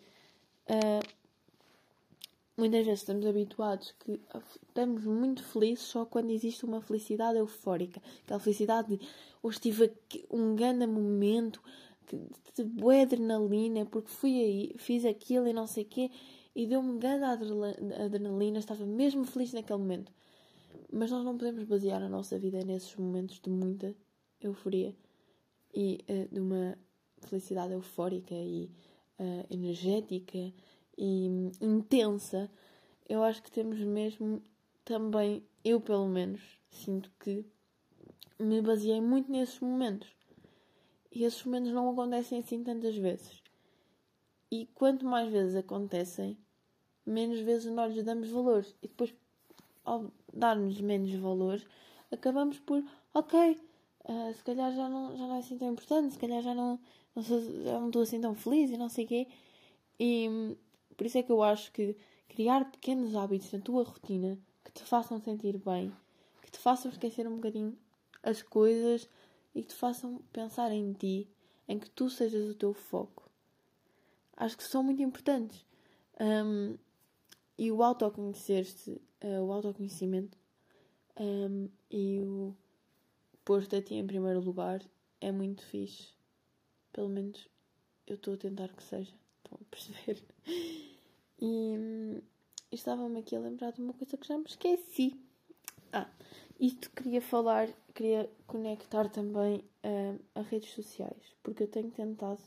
uh, 0.68 1.08
muitas 2.58 2.86
vezes 2.86 3.00
estamos 3.00 3.26
habituados 3.26 3.94
que 3.98 4.20
estamos 4.68 5.06
muito 5.06 5.42
felizes 5.42 5.86
só 5.86 6.04
quando 6.04 6.32
existe 6.32 6.66
uma 6.66 6.82
felicidade 6.82 7.38
eufórica. 7.38 8.02
Aquela 8.26 8.42
felicidade 8.42 8.98
de 8.98 9.08
hoje 9.42 9.58
tive 9.58 9.94
um 10.30 10.54
grande 10.54 10.86
momento 10.86 11.64
de 12.56 12.64
boa 12.64 13.02
adrenalina 13.02 13.86
porque 13.86 14.10
fui 14.10 14.40
aí, 14.42 14.74
fiz 14.78 15.06
aquilo 15.06 15.48
e 15.48 15.54
não 15.54 15.68
sei 15.68 15.84
o 15.84 15.88
quê 15.88 16.12
e 16.56 16.68
deu-me 16.68 17.00
grande 17.00 17.24
adrenalina, 17.96 18.60
estava 18.60 18.86
mesmo 18.86 19.24
feliz 19.26 19.54
naquele 19.54 19.80
momento. 19.80 20.12
Mas 20.92 21.12
nós 21.12 21.24
não 21.24 21.38
podemos 21.38 21.64
basear 21.64 22.02
a 22.02 22.10
nossa 22.10 22.38
vida 22.38 22.64
nesses 22.66 22.96
momentos 22.96 23.40
de 23.40 23.50
muita 23.50 23.96
euforia 24.42 24.96
e 25.74 26.00
uh, 26.10 26.34
de 26.34 26.40
uma 26.40 26.78
felicidade 27.22 27.74
eufórica 27.74 28.36
e 28.36 28.70
uh, 29.20 29.46
energética 29.50 30.54
e 30.98 31.30
um, 31.30 31.52
intensa. 31.62 32.50
Eu 33.08 33.24
acho 33.24 33.42
que 33.42 33.52
temos 33.52 33.80
mesmo 33.80 34.42
também, 34.84 35.44
eu 35.64 35.80
pelo 35.80 36.08
menos, 36.08 36.42
sinto 36.70 37.12
que 37.20 37.46
me 38.40 38.62
baseei 38.62 39.00
muito 39.00 39.32
nesses 39.32 39.60
momentos. 39.60 40.10
E 41.12 41.24
esses 41.24 41.44
momentos 41.44 41.72
não 41.72 41.90
acontecem 41.90 42.40
assim 42.40 42.64
tantas 42.64 42.96
vezes. 42.96 43.42
E 44.50 44.66
quanto 44.74 45.06
mais 45.06 45.32
vezes 45.32 45.56
acontecem, 45.56 46.38
menos 47.06 47.40
vezes 47.40 47.72
nós 47.72 47.94
lhes 47.94 48.04
damos 48.04 48.30
valor. 48.30 48.66
E 48.82 48.88
depois, 48.88 49.14
ao 49.84 50.12
dar-nos 50.34 50.80
menos 50.80 51.14
valor, 51.16 51.62
acabamos 52.12 52.60
por, 52.60 52.84
ok, 53.14 53.58
uh, 54.06 54.34
se 54.34 54.44
calhar 54.44 54.74
já 54.74 54.88
não, 54.88 55.16
já 55.18 55.28
não 55.28 55.36
é 55.36 55.40
assim 55.40 55.58
tão 55.58 55.72
importante, 55.72 56.14
se 56.14 56.20
calhar 56.20 56.42
já 56.42 56.54
não, 56.54 56.80
não, 57.16 57.24
sou, 57.24 57.42
já 57.42 57.80
não 57.80 57.88
estou 57.88 58.02
assim 58.02 58.22
tão 58.22 58.36
feliz 58.36 58.72
e 58.72 58.78
não 58.78 58.90
sei 58.90 59.06
o 59.06 59.08
quê. 59.08 59.28
E 60.00 60.56
por 60.98 61.06
isso 61.06 61.18
é 61.18 61.24
que 61.24 61.32
eu 61.32 61.44
acho 61.44 61.72
que 61.72 61.96
criar 62.28 62.72
pequenos 62.72 63.16
hábitos 63.16 63.52
na 63.52 63.60
tua 63.60 63.84
rotina 63.84 64.38
que 64.64 64.72
te 64.72 64.84
façam 64.84 65.20
sentir 65.20 65.58
bem, 65.58 65.92
que 66.42 66.52
te 66.52 66.58
façam 66.58 66.92
esquecer 66.92 67.28
um 67.28 67.36
bocadinho 67.36 67.78
as 68.24 68.42
coisas 68.42 69.10
e 69.54 69.62
que 69.62 69.70
te 69.70 69.76
façam 69.76 70.22
pensar 70.32 70.72
em 70.72 70.94
ti, 70.94 71.30
em 71.68 71.80
que 71.80 71.90
tu 71.90 72.10
sejas 72.10 72.50
o 72.50 72.56
teu 72.56 72.74
foco 72.74 73.32
acho 74.42 74.58
que 74.58 74.64
são 74.64 74.84
muito 74.84 75.02
importantes. 75.04 75.64
Um, 76.20 76.78
e 77.58 77.72
o 77.72 77.84
autoconhecer-te, 77.84 78.92
uh, 79.24 79.44
o 79.44 79.52
autoconhecimento 79.52 80.38
um, 81.20 81.70
e 81.92 82.20
o 82.22 82.56
pôr-te 83.46 83.76
a 83.76 83.82
ti 83.82 83.94
em 83.96 84.06
primeiro 84.06 84.40
lugar 84.40 84.82
é 85.20 85.32
muito 85.32 85.64
fixe. 85.66 86.10
Pelo 86.92 87.08
menos 87.08 87.48
eu 88.08 88.16
estou 88.16 88.34
a 88.34 88.38
tentar 88.38 88.70
que 88.70 88.84
seja. 88.84 89.14
Estão 89.38 89.60
a 89.62 89.66
perceber? 89.70 90.24
E, 91.44 91.76
um, 91.78 92.22
estava-me 92.72 93.20
aqui 93.20 93.36
a 93.36 93.40
lembrar 93.40 93.72
de 93.72 93.82
uma 93.82 93.94
coisa 93.94 94.16
que 94.16 94.28
já 94.28 94.38
me 94.38 94.46
esqueci. 94.46 95.20
Ah, 95.92 96.08
isto 96.62 96.90
queria 96.92 97.22
falar, 97.22 97.68
queria 97.94 98.30
conectar 98.48 99.10
também 99.10 99.66
uh, 99.84 100.20
a 100.36 100.42
redes 100.42 100.70
sociais, 100.70 101.36
porque 101.44 101.64
eu 101.64 101.68
tenho 101.68 101.92
tentado 101.92 102.42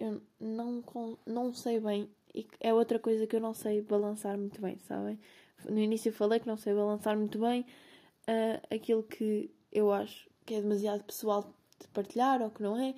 eu 0.00 0.22
não, 0.40 0.82
não 1.26 1.52
sei 1.52 1.78
bem. 1.78 2.10
E 2.34 2.46
é 2.58 2.72
outra 2.72 2.98
coisa 2.98 3.26
que 3.26 3.36
eu 3.36 3.40
não 3.40 3.52
sei 3.52 3.82
balançar 3.82 4.36
muito 4.38 4.60
bem, 4.60 4.78
sabem? 4.78 5.18
No 5.68 5.78
início 5.78 6.08
eu 6.08 6.12
falei 6.12 6.40
que 6.40 6.46
não 6.46 6.56
sei 6.56 6.74
balançar 6.74 7.16
muito 7.16 7.38
bem 7.38 7.62
uh, 7.62 8.74
aquilo 8.74 9.02
que 9.02 9.50
eu 9.70 9.92
acho 9.92 10.28
que 10.46 10.54
é 10.54 10.60
demasiado 10.62 11.04
pessoal 11.04 11.54
de 11.78 11.86
partilhar 11.88 12.40
ou 12.40 12.50
que 12.50 12.62
não 12.62 12.76
é. 12.80 12.94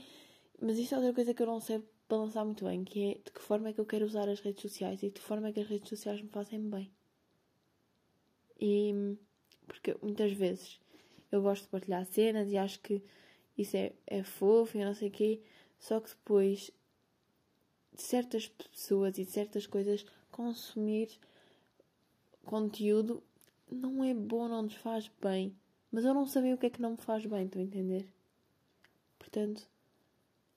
Mas 0.61 0.79
isto 0.79 0.95
é 0.95 0.99
outra 0.99 1.13
coisa 1.13 1.35
que 1.35 1.43
eu 1.43 1.47
não 1.47 1.61
sei 1.61 1.83
balançar 2.09 2.45
muito 2.45 2.65
bem, 2.65 2.85
que 2.85 3.13
é 3.13 3.15
de 3.15 3.33
que 3.33 3.41
forma 3.41 3.71
é 3.71 3.73
que 3.73 3.81
eu 3.81 3.87
quero 3.87 4.05
usar 4.05 4.29
as 4.29 4.41
redes 4.41 4.63
sociais 4.63 5.03
e 5.03 5.07
de 5.09 5.15
que 5.15 5.21
forma 5.21 5.49
é 5.49 5.53
que 5.53 5.61
as 5.61 5.67
redes 5.67 5.89
sociais 5.89 6.23
me 6.23 6.29
fazem 6.29 6.61
bem. 6.71 6.93
E 8.61 9.17
porque 9.73 9.97
muitas 10.03 10.33
vezes 10.33 10.79
eu 11.31 11.41
gosto 11.41 11.63
de 11.63 11.71
partilhar 11.71 12.05
cenas 12.05 12.51
e 12.51 12.59
acho 12.59 12.79
que 12.81 13.03
isso 13.57 13.75
é, 13.75 13.93
é 14.07 14.23
fofo 14.23 14.77
e 14.77 14.85
não 14.85 14.95
sei 14.95 15.09
o 15.09 15.11
quê, 15.11 15.41
só 15.79 15.99
que 15.99 16.11
depois 16.11 16.71
de 17.95 18.03
certas 18.03 18.49
pessoas 18.49 19.17
e 19.17 19.25
de 19.25 19.31
certas 19.31 19.67
coisas 19.67 20.05
consumir 20.31 21.09
conteúdo 22.45 23.23
não 23.71 24.05
é 24.05 24.13
bom, 24.13 24.47
não 24.47 24.63
nos 24.63 24.75
faz 24.75 25.11
bem. 25.21 25.57
Mas 25.91 26.05
eu 26.05 26.13
não 26.13 26.27
sabia 26.27 26.55
o 26.55 26.59
que 26.59 26.67
é 26.67 26.71
que 26.71 26.81
não 26.83 26.93
me 26.93 26.97
faz 26.99 27.25
bem, 27.25 27.47
estou 27.47 27.61
a 27.61 27.65
entender? 27.65 28.07
Portanto, 29.19 29.67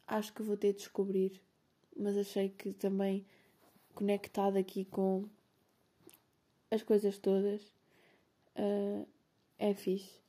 acho 0.07 0.33
que 0.33 0.43
vou 0.43 0.57
ter 0.57 0.73
de 0.73 0.79
descobrir. 0.79 1.41
Mas 1.95 2.17
achei 2.17 2.49
que 2.49 2.73
também 2.73 3.25
conectado 3.93 4.57
aqui 4.57 4.83
com 4.83 5.25
as 6.69 6.83
coisas 6.83 7.17
todas 7.17 7.74
uh, 8.57 9.07
é 9.57 9.73
fixe. 9.73 10.19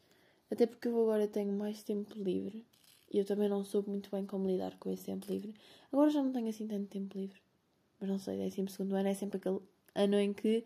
Até 0.50 0.66
porque 0.66 0.88
eu 0.88 1.00
agora 1.02 1.26
tenho 1.26 1.52
mais 1.52 1.82
tempo 1.82 2.14
livre 2.14 2.64
e 3.12 3.18
eu 3.18 3.24
também 3.24 3.48
não 3.48 3.64
soube 3.64 3.88
muito 3.90 4.10
bem 4.10 4.26
como 4.26 4.46
lidar 4.46 4.76
com 4.78 4.90
esse 4.90 5.04
tempo 5.04 5.26
livre. 5.30 5.54
Agora 5.92 6.10
já 6.10 6.22
não 6.22 6.32
tenho 6.32 6.48
assim 6.48 6.66
tanto 6.66 6.86
tempo 6.86 7.18
livre. 7.18 7.40
Mas 8.00 8.08
não 8.08 8.18
sei, 8.18 8.36
décimo 8.36 8.68
segundo 8.68 8.94
ano 8.94 9.08
é 9.08 9.14
sempre 9.14 9.38
aquele 9.38 9.60
ano 9.94 10.16
em 10.20 10.32
que 10.32 10.64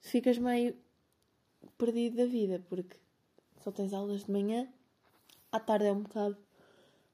ficas 0.00 0.38
meio 0.38 0.74
perdido 1.76 2.16
da 2.16 2.26
vida, 2.26 2.64
porque 2.68 2.96
só 3.62 3.70
tens 3.70 3.92
aulas 3.92 4.24
de 4.24 4.30
manhã, 4.30 4.66
à 5.52 5.60
tarde 5.60 5.86
é 5.86 5.92
um 5.92 6.02
bocado 6.02 6.36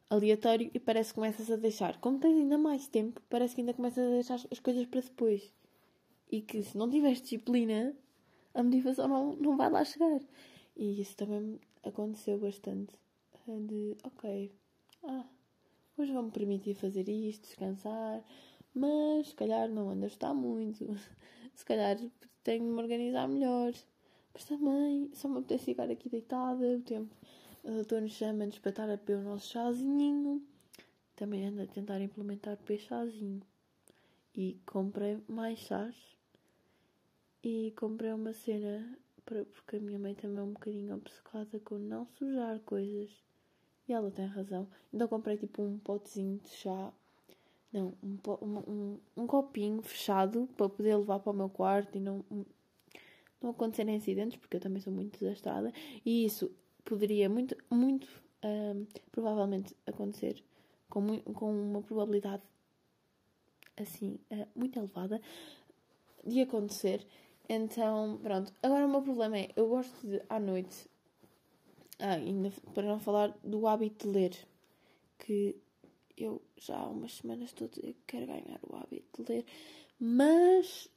aleatório 0.08 0.70
e 0.72 0.78
parece 0.78 1.10
que 1.10 1.14
começas 1.16 1.50
a 1.50 1.56
deixar. 1.56 1.98
Como 2.00 2.18
tens 2.18 2.36
ainda 2.36 2.58
mais 2.58 2.86
tempo, 2.86 3.20
parece 3.28 3.54
que 3.54 3.62
ainda 3.62 3.74
começas 3.74 4.06
a 4.06 4.10
deixar 4.10 4.40
as 4.50 4.58
coisas 4.60 4.86
para 4.86 5.00
depois. 5.00 5.52
E 6.30 6.40
que 6.40 6.62
se 6.62 6.76
não 6.76 6.90
tiveres 6.90 7.20
disciplina, 7.20 7.94
a 8.54 8.62
motivação 8.62 9.08
não, 9.08 9.36
não 9.36 9.56
vai 9.56 9.70
lá 9.70 9.84
chegar. 9.84 10.20
E 10.76 11.00
isso 11.00 11.16
também 11.16 11.60
aconteceu 11.82 12.38
bastante 12.38 12.94
de 13.66 13.96
ok, 14.04 14.52
ah, 15.04 15.26
hoje 15.98 16.12
vou-me 16.12 16.30
permitir 16.30 16.74
fazer 16.74 17.08
isto, 17.08 17.42
descansar, 17.42 18.22
mas 18.74 19.28
se 19.28 19.34
calhar 19.34 19.68
não 19.68 19.90
ando 19.90 20.04
a 20.04 20.08
estar 20.08 20.32
muito, 20.32 20.86
se 21.54 21.64
calhar 21.64 21.98
tenho 22.44 22.64
de 22.64 22.70
me 22.70 22.80
organizar 22.80 23.26
melhor, 23.28 23.72
mas 24.32 24.44
também 24.44 25.10
só 25.12 25.28
me 25.28 25.38
apetece 25.38 25.66
ficar 25.66 25.90
aqui 25.90 26.08
deitada, 26.08 26.76
o 26.76 26.80
tempo, 26.82 27.14
a 27.64 27.70
doutora 27.70 28.02
nos 28.02 28.12
chama-nos 28.12 28.58
para 28.58 28.70
estar 28.70 28.90
a 28.90 28.96
beber 28.96 29.18
o 29.18 29.22
nosso 29.22 29.50
chazinho, 29.50 30.42
também 31.16 31.46
ando 31.46 31.62
a 31.62 31.66
tentar 31.66 32.00
implementar 32.00 32.56
o 32.56 32.78
chazinho. 32.78 33.42
E 34.34 34.58
comprei 34.64 35.22
mais 35.28 35.58
chás 35.58 35.94
e 37.42 37.72
comprei 37.76 38.12
uma 38.12 38.32
cena 38.32 38.98
para, 39.24 39.44
porque 39.44 39.76
a 39.76 39.80
minha 39.80 39.98
mãe 39.98 40.14
também 40.14 40.38
é 40.38 40.42
um 40.42 40.52
bocadinho 40.52 40.94
obcecada 40.94 41.58
com 41.60 41.78
não 41.78 42.06
sujar 42.18 42.60
coisas. 42.60 43.10
E 43.88 43.92
ela 43.92 44.10
tem 44.10 44.26
razão. 44.26 44.68
Então 44.92 45.08
comprei 45.08 45.36
tipo 45.36 45.62
um 45.62 45.78
potezinho 45.78 46.38
de 46.38 46.50
chá. 46.50 46.92
Não, 47.72 47.94
um, 48.02 48.18
um, 48.42 48.58
um, 48.58 48.98
um 49.16 49.26
copinho 49.26 49.82
fechado 49.82 50.48
para 50.56 50.68
poder 50.68 50.96
levar 50.96 51.18
para 51.20 51.32
o 51.32 51.36
meu 51.36 51.48
quarto 51.48 51.96
e 51.96 52.00
não, 52.00 52.24
não 53.40 53.50
acontecerem 53.50 53.96
acidentes, 53.96 54.38
porque 54.38 54.56
eu 54.56 54.60
também 54.60 54.80
sou 54.80 54.92
muito 54.92 55.18
desastrada. 55.18 55.72
E 56.04 56.24
isso 56.24 56.50
poderia 56.84 57.28
muito, 57.28 57.56
muito 57.70 58.08
um, 58.44 58.86
provavelmente 59.10 59.74
acontecer 59.86 60.42
com, 60.88 61.18
com 61.20 61.50
uma 61.50 61.82
probabilidade 61.82 62.42
assim 63.76 64.18
uh, 64.30 64.46
muito 64.54 64.78
elevada 64.78 65.20
de 66.24 66.40
acontecer. 66.40 67.06
Então, 67.48 68.18
pronto. 68.22 68.52
Agora 68.62 68.86
o 68.86 68.88
meu 68.88 69.02
problema 69.02 69.38
é, 69.38 69.50
eu 69.56 69.68
gosto 69.68 70.06
de 70.06 70.22
à 70.28 70.38
noite 70.40 70.88
ah, 71.98 72.14
ainda 72.14 72.50
para 72.74 72.82
não 72.86 72.98
falar 72.98 73.36
do 73.44 73.66
hábito 73.66 74.08
de 74.10 74.18
ler, 74.18 74.48
que 75.18 75.56
eu 76.16 76.42
já 76.56 76.76
há 76.76 76.88
umas 76.88 77.14
semanas 77.14 77.50
estou 77.50 77.68
a 77.68 77.94
quero 78.06 78.26
ganhar 78.26 78.60
o 78.62 78.76
hábito 78.76 79.22
de 79.22 79.32
ler, 79.32 79.46
mas 80.00 80.90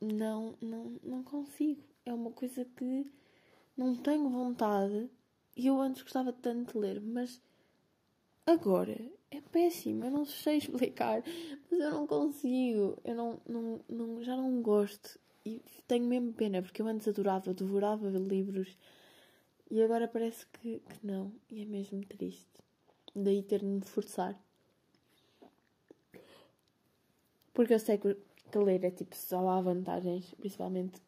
não, 0.00 0.54
não, 0.60 0.98
não 1.02 1.22
consigo. 1.22 1.82
É 2.04 2.12
uma 2.12 2.32
coisa 2.32 2.64
que 2.64 3.06
não 3.76 3.94
tenho 3.96 4.28
vontade 4.28 5.08
e 5.56 5.66
eu 5.66 5.80
antes 5.80 6.02
gostava 6.02 6.32
tanto 6.32 6.72
de 6.72 6.78
ler, 6.78 7.00
mas 7.00 7.40
agora, 8.46 8.98
é 9.30 9.40
péssimo. 9.40 10.04
Eu 10.04 10.10
não 10.10 10.24
sei 10.24 10.56
explicar, 10.58 11.22
mas 11.70 11.80
eu 11.80 11.90
não 11.90 12.06
consigo. 12.06 12.98
Eu 13.04 13.14
não, 13.14 13.40
não, 13.48 13.80
não, 13.88 14.22
já 14.22 14.36
não 14.36 14.60
gosto. 14.62 15.18
E 15.44 15.62
tenho 15.86 16.06
mesmo 16.06 16.32
pena, 16.32 16.62
porque 16.62 16.82
eu 16.82 16.86
antes 16.86 17.08
adorava, 17.08 17.54
devorava 17.54 18.08
livros 18.10 18.76
e 19.70 19.80
agora 19.82 20.08
parece 20.08 20.46
que, 20.46 20.80
que 20.80 21.06
não. 21.06 21.32
E 21.48 21.62
é 21.62 21.64
mesmo 21.64 22.04
triste. 22.04 22.48
Daí 23.14 23.42
ter 23.42 23.60
de 23.60 23.66
me 23.66 23.80
forçar. 23.80 24.38
Porque 27.54 27.74
eu 27.74 27.78
sei 27.78 27.98
que, 27.98 28.16
que 28.50 28.58
ler 28.58 28.84
é 28.84 28.90
tipo 28.90 29.14
só 29.14 29.48
há 29.48 29.60
vantagens, 29.60 30.34
principalmente 30.34 31.00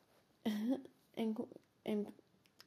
em, 1.17 1.35
em, 1.85 2.07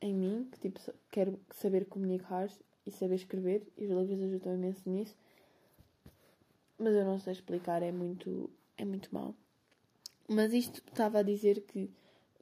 em 0.01 0.13
mim, 0.13 0.49
que 0.51 0.59
tipo 0.59 0.79
quero 1.09 1.39
saber 1.51 1.85
comunicar 1.85 2.49
e 2.85 2.91
saber 2.91 3.15
escrever, 3.15 3.65
e 3.77 3.85
os 3.85 4.09
livros 4.09 4.29
ajudam 4.29 4.55
imenso 4.55 4.89
nisso. 4.89 5.15
Mas 6.77 6.93
eu 6.93 7.05
não 7.05 7.19
sei 7.19 7.33
explicar, 7.33 7.81
é 7.81 7.91
muito, 7.91 8.49
é 8.77 8.83
muito 8.83 9.13
mal. 9.13 9.33
Mas 10.27 10.53
isto 10.53 10.81
estava 10.87 11.19
a 11.19 11.23
dizer 11.23 11.61
que 11.61 11.89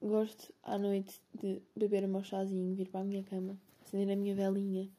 gosto 0.01 0.53
à 0.63 0.77
noite 0.77 1.19
de 1.33 1.61
beber 1.75 2.05
o 2.05 2.07
meu 2.07 2.23
chazinho, 2.23 2.75
vir 2.75 2.89
para 2.89 3.01
a 3.01 3.03
minha 3.03 3.23
cama, 3.23 3.57
acender 3.85 4.13
a 4.13 4.15
minha 4.15 4.33
velinha, 4.35 4.89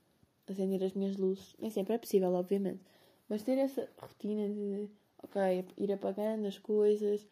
acender 0.49 0.83
as 0.83 0.93
minhas 0.93 1.17
luzes. 1.17 1.55
Nem 1.59 1.71
sempre 1.71 1.95
é 1.95 1.99
possível, 1.99 2.33
obviamente. 2.35 2.81
Mas 3.29 3.43
ter 3.43 3.59
essa 3.59 3.89
rotina 3.99 4.49
de, 4.49 4.89
ok, 5.23 5.65
ir 5.79 5.93
apagando 5.93 6.47
as 6.47 6.59
coisas, 6.59 7.27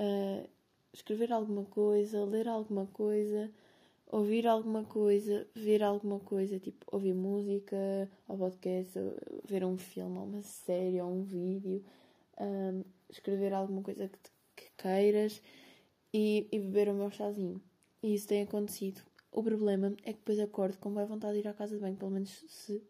uh, 0.00 0.48
escrever 0.92 1.32
alguma 1.32 1.64
coisa, 1.64 2.24
ler 2.24 2.48
alguma 2.48 2.86
coisa, 2.86 3.50
ouvir 4.10 4.46
alguma 4.46 4.84
coisa, 4.84 5.46
ver 5.54 5.82
alguma 5.82 6.18
coisa, 6.20 6.58
tipo 6.58 6.84
ouvir 6.90 7.14
música, 7.14 8.10
ou 8.26 8.36
podcast, 8.36 8.98
ver 9.44 9.64
um 9.64 9.76
filme, 9.76 10.18
ou 10.18 10.24
uma 10.24 10.42
série, 10.42 11.00
ou 11.00 11.10
um 11.10 11.22
vídeo, 11.22 11.84
um, 12.40 12.80
ah, 12.80 12.84
escrever 13.10 13.52
alguma 13.52 13.82
coisa 13.82 14.08
que, 14.08 14.18
que 14.58 14.70
queiras 14.76 15.40
e, 16.12 16.48
e 16.50 16.58
beber 16.58 16.88
o 16.88 16.94
meu 16.94 17.10
chazinho. 17.10 17.62
E 18.02 18.14
isso 18.14 18.28
tem 18.28 18.42
acontecido. 18.42 19.00
O 19.30 19.42
problema 19.42 19.94
é 20.02 20.12
que 20.12 20.18
depois 20.18 20.38
acordo 20.40 20.78
com 20.78 20.92
boa 20.92 21.06
vontade 21.06 21.34
de 21.34 21.40
ir 21.40 21.48
à 21.48 21.54
casa 21.54 21.74
de 21.74 21.80
banho, 21.80 21.96
pelo 21.96 22.10
menos 22.10 22.44
se 22.48 22.82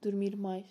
dormir 0.00 0.36
mais. 0.36 0.66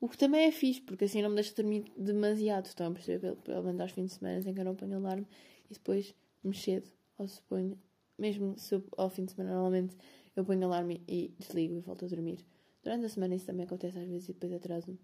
O 0.00 0.08
que 0.08 0.18
também 0.18 0.46
é 0.46 0.50
fixe, 0.50 0.80
porque 0.80 1.04
assim 1.04 1.22
não 1.22 1.30
me 1.30 1.36
deixa 1.36 1.54
dormir 1.54 1.84
demasiado. 1.96 2.66
Estão 2.66 2.88
a 2.88 2.90
perceber? 2.90 3.20
Pelo, 3.20 3.36
pelo 3.36 3.62
menos 3.62 3.80
aos 3.80 3.92
fins 3.92 4.06
de 4.06 4.12
semana 4.14 4.40
em 4.40 4.54
que 4.54 4.60
eu 4.60 4.64
não 4.64 4.74
ponho 4.74 4.96
alarme 4.96 5.28
e 5.70 5.74
depois 5.74 6.14
me 6.42 6.54
cedo 6.54 6.90
ou 7.18 7.28
se 7.28 7.40
ponho. 7.42 7.78
Mesmo 8.18 8.58
se 8.58 8.74
eu, 8.74 8.84
ao 8.96 9.08
fim 9.08 9.24
de 9.24 9.32
semana 9.32 9.54
normalmente 9.54 9.96
eu 10.34 10.44
ponho 10.44 10.64
alarme 10.64 11.02
e 11.06 11.34
desligo 11.38 11.74
e 11.74 11.80
volto 11.80 12.04
a 12.04 12.08
dormir. 12.08 12.44
Durante 12.82 13.06
a 13.06 13.08
semana 13.08 13.36
isso 13.36 13.46
também 13.46 13.64
acontece 13.64 13.98
às 13.98 14.08
vezes 14.08 14.28
e 14.28 14.32
depois 14.32 14.52
atraso-me. 14.52 14.98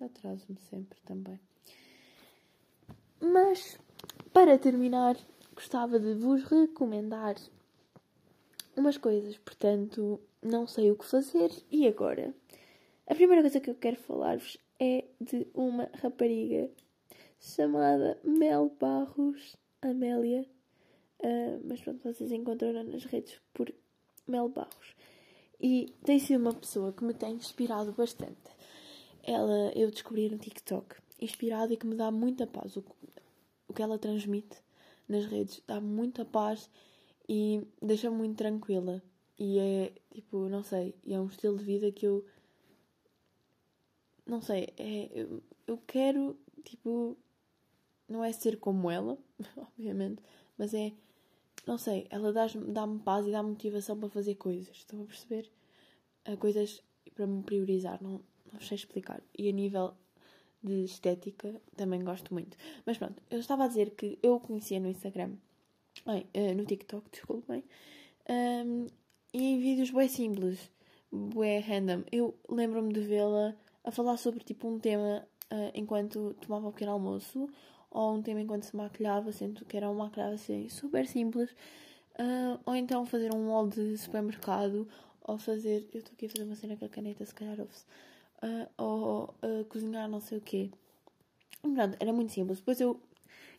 Atraso-me 0.00 0.58
sempre 0.60 1.00
também. 1.00 1.40
Mas 3.20 3.78
para 4.32 4.58
terminar, 4.58 5.16
gostava 5.54 5.98
de 5.98 6.14
vos 6.14 6.42
recomendar 6.44 7.36
umas 8.76 8.96
coisas, 8.96 9.36
portanto, 9.38 10.20
não 10.42 10.66
sei 10.66 10.90
o 10.90 10.96
que 10.96 11.04
fazer. 11.04 11.50
E 11.70 11.86
agora? 11.86 12.34
A 13.06 13.14
primeira 13.14 13.42
coisa 13.42 13.60
que 13.60 13.68
eu 13.68 13.74
quero 13.74 13.96
falar-vos 13.96 14.56
é 14.78 15.04
de 15.20 15.46
uma 15.52 15.90
rapariga 16.00 16.70
chamada 17.38 18.18
Mel 18.24 18.74
Barros 18.80 19.56
Amélia. 19.82 20.46
Uh, 21.18 21.60
mas 21.64 21.80
pronto, 21.80 22.02
vocês 22.02 22.32
encontraram 22.32 22.84
nas 22.84 23.04
redes 23.04 23.38
por 23.52 23.72
Mel 24.26 24.48
Barros. 24.48 24.94
E 25.60 25.92
tem 26.04 26.18
sido 26.18 26.40
uma 26.40 26.54
pessoa 26.54 26.92
que 26.92 27.04
me 27.04 27.12
tem 27.12 27.34
inspirado 27.34 27.92
bastante. 27.92 28.50
Ela 29.22 29.72
eu 29.74 29.90
descobri 29.90 30.30
no 30.30 30.38
TikTok, 30.38 30.96
inspirado 31.20 31.72
e 31.72 31.76
que 31.76 31.86
me 31.86 31.94
dá 31.94 32.10
muita 32.10 32.46
paz. 32.46 32.76
O, 32.76 32.84
o 33.68 33.74
que 33.74 33.82
ela 33.82 33.98
transmite 33.98 34.56
nas 35.08 35.26
redes 35.26 35.62
dá 35.66 35.80
muita 35.80 36.24
paz 36.24 36.70
e 37.28 37.62
deixa-me 37.80 38.16
muito 38.16 38.36
tranquila. 38.36 39.02
E 39.38 39.58
é 39.58 39.92
tipo, 40.12 40.48
não 40.48 40.62
sei, 40.62 40.94
é 41.06 41.18
um 41.20 41.26
estilo 41.26 41.56
de 41.58 41.64
vida 41.64 41.90
que 41.92 42.06
eu. 42.06 42.24
Não 44.26 44.40
sei, 44.40 44.68
é, 44.76 45.10
eu, 45.14 45.42
eu 45.66 45.78
quero, 45.86 46.38
tipo. 46.64 47.16
Não 48.08 48.24
é 48.24 48.32
ser 48.32 48.58
como 48.58 48.90
ela, 48.90 49.16
obviamente, 49.56 50.22
mas 50.58 50.74
é. 50.74 50.92
Não 51.66 51.78
sei, 51.78 52.06
ela 52.10 52.32
dá-me 52.32 52.72
dá 52.72 52.86
paz 53.04 53.26
e 53.26 53.30
dá 53.30 53.42
motivação 53.42 53.98
para 53.98 54.08
fazer 54.08 54.34
coisas. 54.34 54.76
Estão 54.76 55.02
a 55.02 55.04
perceber? 55.04 55.50
Coisas 56.38 56.82
para 57.14 57.26
me 57.26 57.42
priorizar, 57.42 58.02
não, 58.02 58.20
não 58.52 58.60
sei 58.60 58.76
explicar. 58.76 59.22
E 59.36 59.48
a 59.48 59.52
nível 59.52 59.94
de 60.62 60.84
estética 60.84 61.60
também 61.76 62.02
gosto 62.02 62.32
muito. 62.32 62.56
Mas 62.84 62.98
pronto, 62.98 63.22
eu 63.30 63.38
estava 63.38 63.64
a 63.64 63.68
dizer 63.68 63.90
que 63.90 64.18
eu 64.22 64.34
o 64.34 64.40
conhecia 64.40 64.80
no 64.80 64.88
Instagram, 64.88 65.32
bem, 66.06 66.26
uh, 66.34 66.54
no 66.54 66.64
TikTok, 66.64 67.10
desculpem, 67.10 67.64
um, 68.28 68.86
e 69.32 69.42
em 69.42 69.58
vídeos 69.60 69.90
bem 69.90 70.08
simples, 70.08 70.70
bem 71.12 71.60
random. 71.60 72.02
Eu 72.12 72.34
lembro-me 72.48 72.92
de 72.92 73.00
vê-la 73.00 73.54
a 73.84 73.90
falar 73.90 74.16
sobre 74.16 74.40
tipo 74.44 74.68
um 74.68 74.78
tema 74.78 75.26
uh, 75.52 75.70
enquanto 75.74 76.34
tomava 76.40 76.68
um 76.68 76.72
pequeno 76.72 76.92
almoço 76.92 77.48
ou 77.90 78.14
um 78.14 78.22
tema 78.22 78.40
enquanto 78.40 78.64
se 78.64 78.76
maquilhava, 78.76 79.32
sendo 79.32 79.64
que 79.64 79.76
era 79.76 79.88
uma 79.90 80.04
maquilhagem 80.04 80.34
assim, 80.34 80.68
super 80.68 81.06
simples. 81.06 81.50
Uh, 82.18 82.60
ou 82.66 82.76
então 82.76 83.06
fazer 83.06 83.34
um 83.34 83.50
haul 83.50 83.68
de 83.68 83.96
supermercado 83.96 84.86
ou 85.22 85.38
fazer. 85.38 85.88
Eu 85.92 86.00
estou 86.00 86.12
aqui 86.12 86.26
a 86.26 86.28
fazer 86.28 86.44
uma 86.44 86.54
cena 86.54 86.76
com 86.76 86.84
a 86.84 86.88
caneta, 86.88 87.24
se 87.24 87.34
calhar 87.34 87.58
ouve-se 87.58 87.84
uh, 88.42 88.68
ou 88.76 89.34
uh, 89.42 89.64
cozinhar 89.66 90.08
não 90.08 90.20
sei 90.20 90.38
o 90.38 90.40
quê. 90.40 90.70
Pronto, 91.62 91.96
era 92.00 92.12
muito 92.12 92.32
simples. 92.32 92.58
Depois 92.58 92.80
eu 92.80 93.00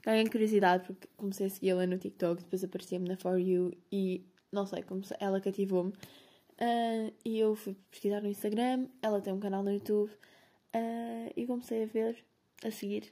ganhei 0.04 0.28
curiosidade 0.30 0.86
porque 0.86 1.08
comecei 1.18 1.48
a 1.48 1.50
segui-la 1.50 1.86
no 1.86 1.98
TikTok, 1.98 2.44
depois 2.44 2.64
aparecia-me 2.64 3.08
na 3.08 3.18
For 3.18 3.40
You 3.40 3.74
e 3.92 4.26
não 4.52 4.66
sei, 4.66 4.84
comecei, 4.84 5.18
ela 5.20 5.40
cativou-me. 5.40 5.92
Uh, 5.92 7.12
e 7.26 7.40
eu 7.40 7.56
fui 7.56 7.76
pesquisar 7.90 8.22
no 8.22 8.28
Instagram, 8.28 8.88
ela 9.02 9.20
tem 9.22 9.34
um 9.34 9.40
canal 9.40 9.64
no 9.64 9.72
YouTube 9.72 10.12
uh, 10.12 11.34
e 11.36 11.46
comecei 11.48 11.84
a 11.84 11.86
ver, 11.88 12.24
a 12.64 12.70
seguir 12.70 13.12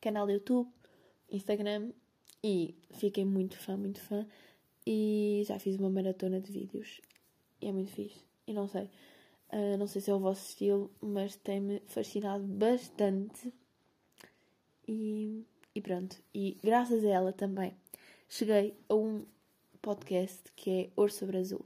canal 0.00 0.26
do 0.26 0.32
YouTube, 0.32 0.68
Instagram 1.30 1.90
e 2.44 2.76
fiquei 2.92 3.24
muito 3.24 3.58
fã, 3.58 3.76
muito 3.76 4.00
fã. 4.00 4.26
E 4.86 5.42
já 5.46 5.58
fiz 5.58 5.76
uma 5.76 5.90
maratona 5.90 6.40
de 6.40 6.52
vídeos 6.52 7.00
e 7.60 7.66
é 7.66 7.72
muito 7.72 7.90
fixe. 7.90 8.24
E 8.46 8.52
não 8.52 8.68
sei, 8.68 8.88
Uh, 9.56 9.78
não 9.78 9.86
sei 9.86 10.02
se 10.02 10.10
é 10.10 10.14
o 10.14 10.18
vosso 10.18 10.50
estilo, 10.50 10.90
mas 11.00 11.34
tem-me 11.36 11.80
fascinado 11.86 12.44
bastante. 12.44 13.50
E, 14.86 15.46
e 15.74 15.80
pronto. 15.80 16.22
E 16.34 16.58
graças 16.62 17.02
a 17.02 17.08
ela 17.08 17.32
também 17.32 17.74
cheguei 18.28 18.76
a 18.86 18.94
um 18.94 19.24
podcast 19.80 20.52
que 20.54 20.70
é 20.70 20.90
Ouro 20.94 21.10
sobre 21.10 21.38
Azul. 21.38 21.64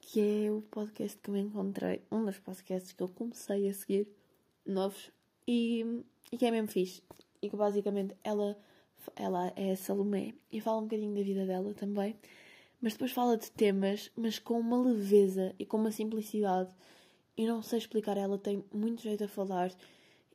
Que 0.00 0.46
é 0.46 0.50
o 0.50 0.62
podcast 0.62 1.18
que 1.18 1.28
eu 1.28 1.36
encontrei, 1.36 2.00
um 2.10 2.24
dos 2.24 2.38
podcasts 2.38 2.92
que 2.92 3.02
eu 3.02 3.10
comecei 3.10 3.68
a 3.68 3.74
seguir, 3.74 4.08
novos, 4.64 5.12
e, 5.46 5.84
e 6.32 6.38
que 6.38 6.46
é 6.46 6.50
mesmo 6.50 6.68
fixe. 6.68 7.02
E 7.42 7.50
que 7.50 7.56
basicamente 7.56 8.16
ela, 8.24 8.56
ela 9.16 9.52
é 9.54 9.72
a 9.72 9.76
Salomé 9.76 10.32
e 10.50 10.62
fala 10.62 10.78
um 10.78 10.84
bocadinho 10.84 11.14
da 11.14 11.22
vida 11.22 11.44
dela 11.44 11.74
também 11.74 12.16
mas 12.80 12.94
depois 12.94 13.12
fala 13.12 13.36
de 13.36 13.50
temas, 13.50 14.10
mas 14.16 14.38
com 14.38 14.58
uma 14.58 14.80
leveza 14.80 15.54
e 15.58 15.66
com 15.66 15.76
uma 15.76 15.92
simplicidade. 15.92 16.74
E 17.36 17.46
não 17.46 17.62
sei 17.62 17.78
explicar, 17.78 18.16
ela 18.16 18.38
tem 18.38 18.64
muito 18.72 19.02
jeito 19.02 19.24
a 19.24 19.28
falar 19.28 19.72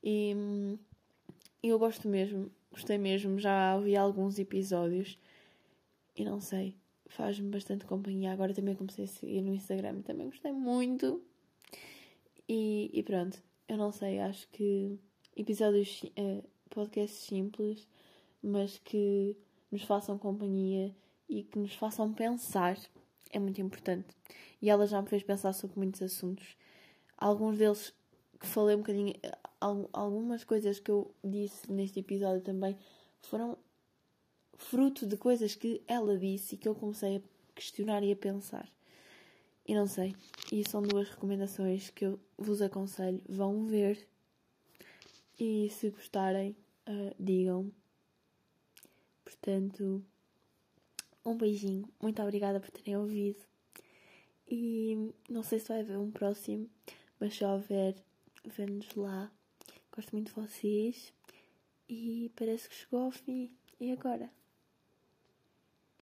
e 0.04 0.78
eu 1.64 1.80
gosto 1.80 2.08
mesmo, 2.08 2.52
gostei 2.72 2.98
mesmo, 2.98 3.40
já 3.40 3.76
ouvi 3.76 3.96
alguns 3.96 4.38
episódios 4.38 5.18
e 6.16 6.24
não 6.24 6.40
sei, 6.40 6.76
faz-me 7.08 7.50
bastante 7.50 7.86
companhia. 7.86 8.32
Agora 8.32 8.54
também 8.54 8.76
comecei 8.76 9.06
a 9.06 9.08
seguir 9.08 9.42
no 9.42 9.54
Instagram, 9.54 10.02
também 10.02 10.28
gostei 10.28 10.52
muito. 10.52 11.22
E, 12.48 12.92
e 12.94 13.02
pronto, 13.02 13.42
eu 13.68 13.78
não 13.78 13.92
sei, 13.92 14.20
acho 14.20 14.48
que 14.50 15.00
episódios, 15.36 16.04
uh, 16.04 16.44
podcasts 16.70 17.26
simples, 17.26 17.88
mas 18.42 18.78
que 18.78 19.36
nos 19.72 19.82
façam 19.84 20.18
companhia 20.20 20.96
e 21.28 21.44
que 21.44 21.60
nos 21.60 21.74
façam 21.76 22.14
pensar 22.14 22.78
é 23.32 23.40
muito 23.40 23.62
importante. 23.62 24.16
E 24.62 24.70
ela 24.70 24.88
já 24.88 25.02
me 25.02 25.08
fez 25.08 25.24
pensar 25.24 25.54
sobre 25.54 25.78
muitos 25.78 26.02
assuntos. 26.02 26.56
Alguns 27.18 27.58
deles 27.58 27.94
que 28.40 28.48
falei 28.48 28.76
um 28.76 28.80
bocadinho, 28.80 29.14
algumas 29.94 30.44
coisas 30.44 30.80
que 30.80 30.92
eu 30.92 31.14
disse 31.24 31.72
neste 31.72 32.00
episódio 32.00 32.42
também 32.42 32.78
foram 33.22 33.58
fruto 34.58 35.06
de 35.06 35.18
coisas 35.18 35.56
que 35.56 35.82
ela 35.88 36.18
disse 36.18 36.56
e 36.56 36.58
que 36.58 36.68
eu 36.68 36.76
comecei 36.76 37.18
a 37.18 37.22
questionar 37.54 38.04
e 38.04 38.12
a 38.12 38.16
pensar. 38.16 38.70
E 39.68 39.74
não 39.74 39.88
sei. 39.88 40.16
E 40.52 40.68
são 40.68 40.82
duas 40.82 41.10
recomendações 41.10 41.90
que 41.90 42.06
eu 42.06 42.20
vos 42.38 42.62
aconselho. 42.62 43.22
Vão 43.28 43.66
ver. 43.66 44.08
E 45.40 45.70
se 45.72 45.90
gostarem, 45.90 46.56
uh, 46.88 47.16
digam. 47.20 47.72
Portanto, 49.24 50.06
um 51.26 51.36
beijinho, 51.36 51.90
muito 52.02 52.22
obrigada 52.22 52.60
por 52.60 52.70
terem 52.72 52.98
ouvido. 52.98 53.44
E 54.48 55.12
não 55.30 55.42
sei 55.42 55.60
se 55.60 55.68
vai 55.68 55.82
haver 55.82 55.98
um 55.98 56.12
próximo, 56.12 56.70
mas 57.20 57.36
se 57.36 57.44
houver, 57.44 57.96
vemos 58.46 58.94
lá. 58.96 59.32
Gosto 59.92 60.12
muito 60.12 60.28
de 60.28 60.40
vocês. 60.40 61.14
E 61.90 62.32
parece 62.36 62.70
que 62.70 62.76
chegou 62.76 63.02
ao 63.02 63.12
fim. 63.12 63.52
E 63.80 63.92
agora? 63.92 64.30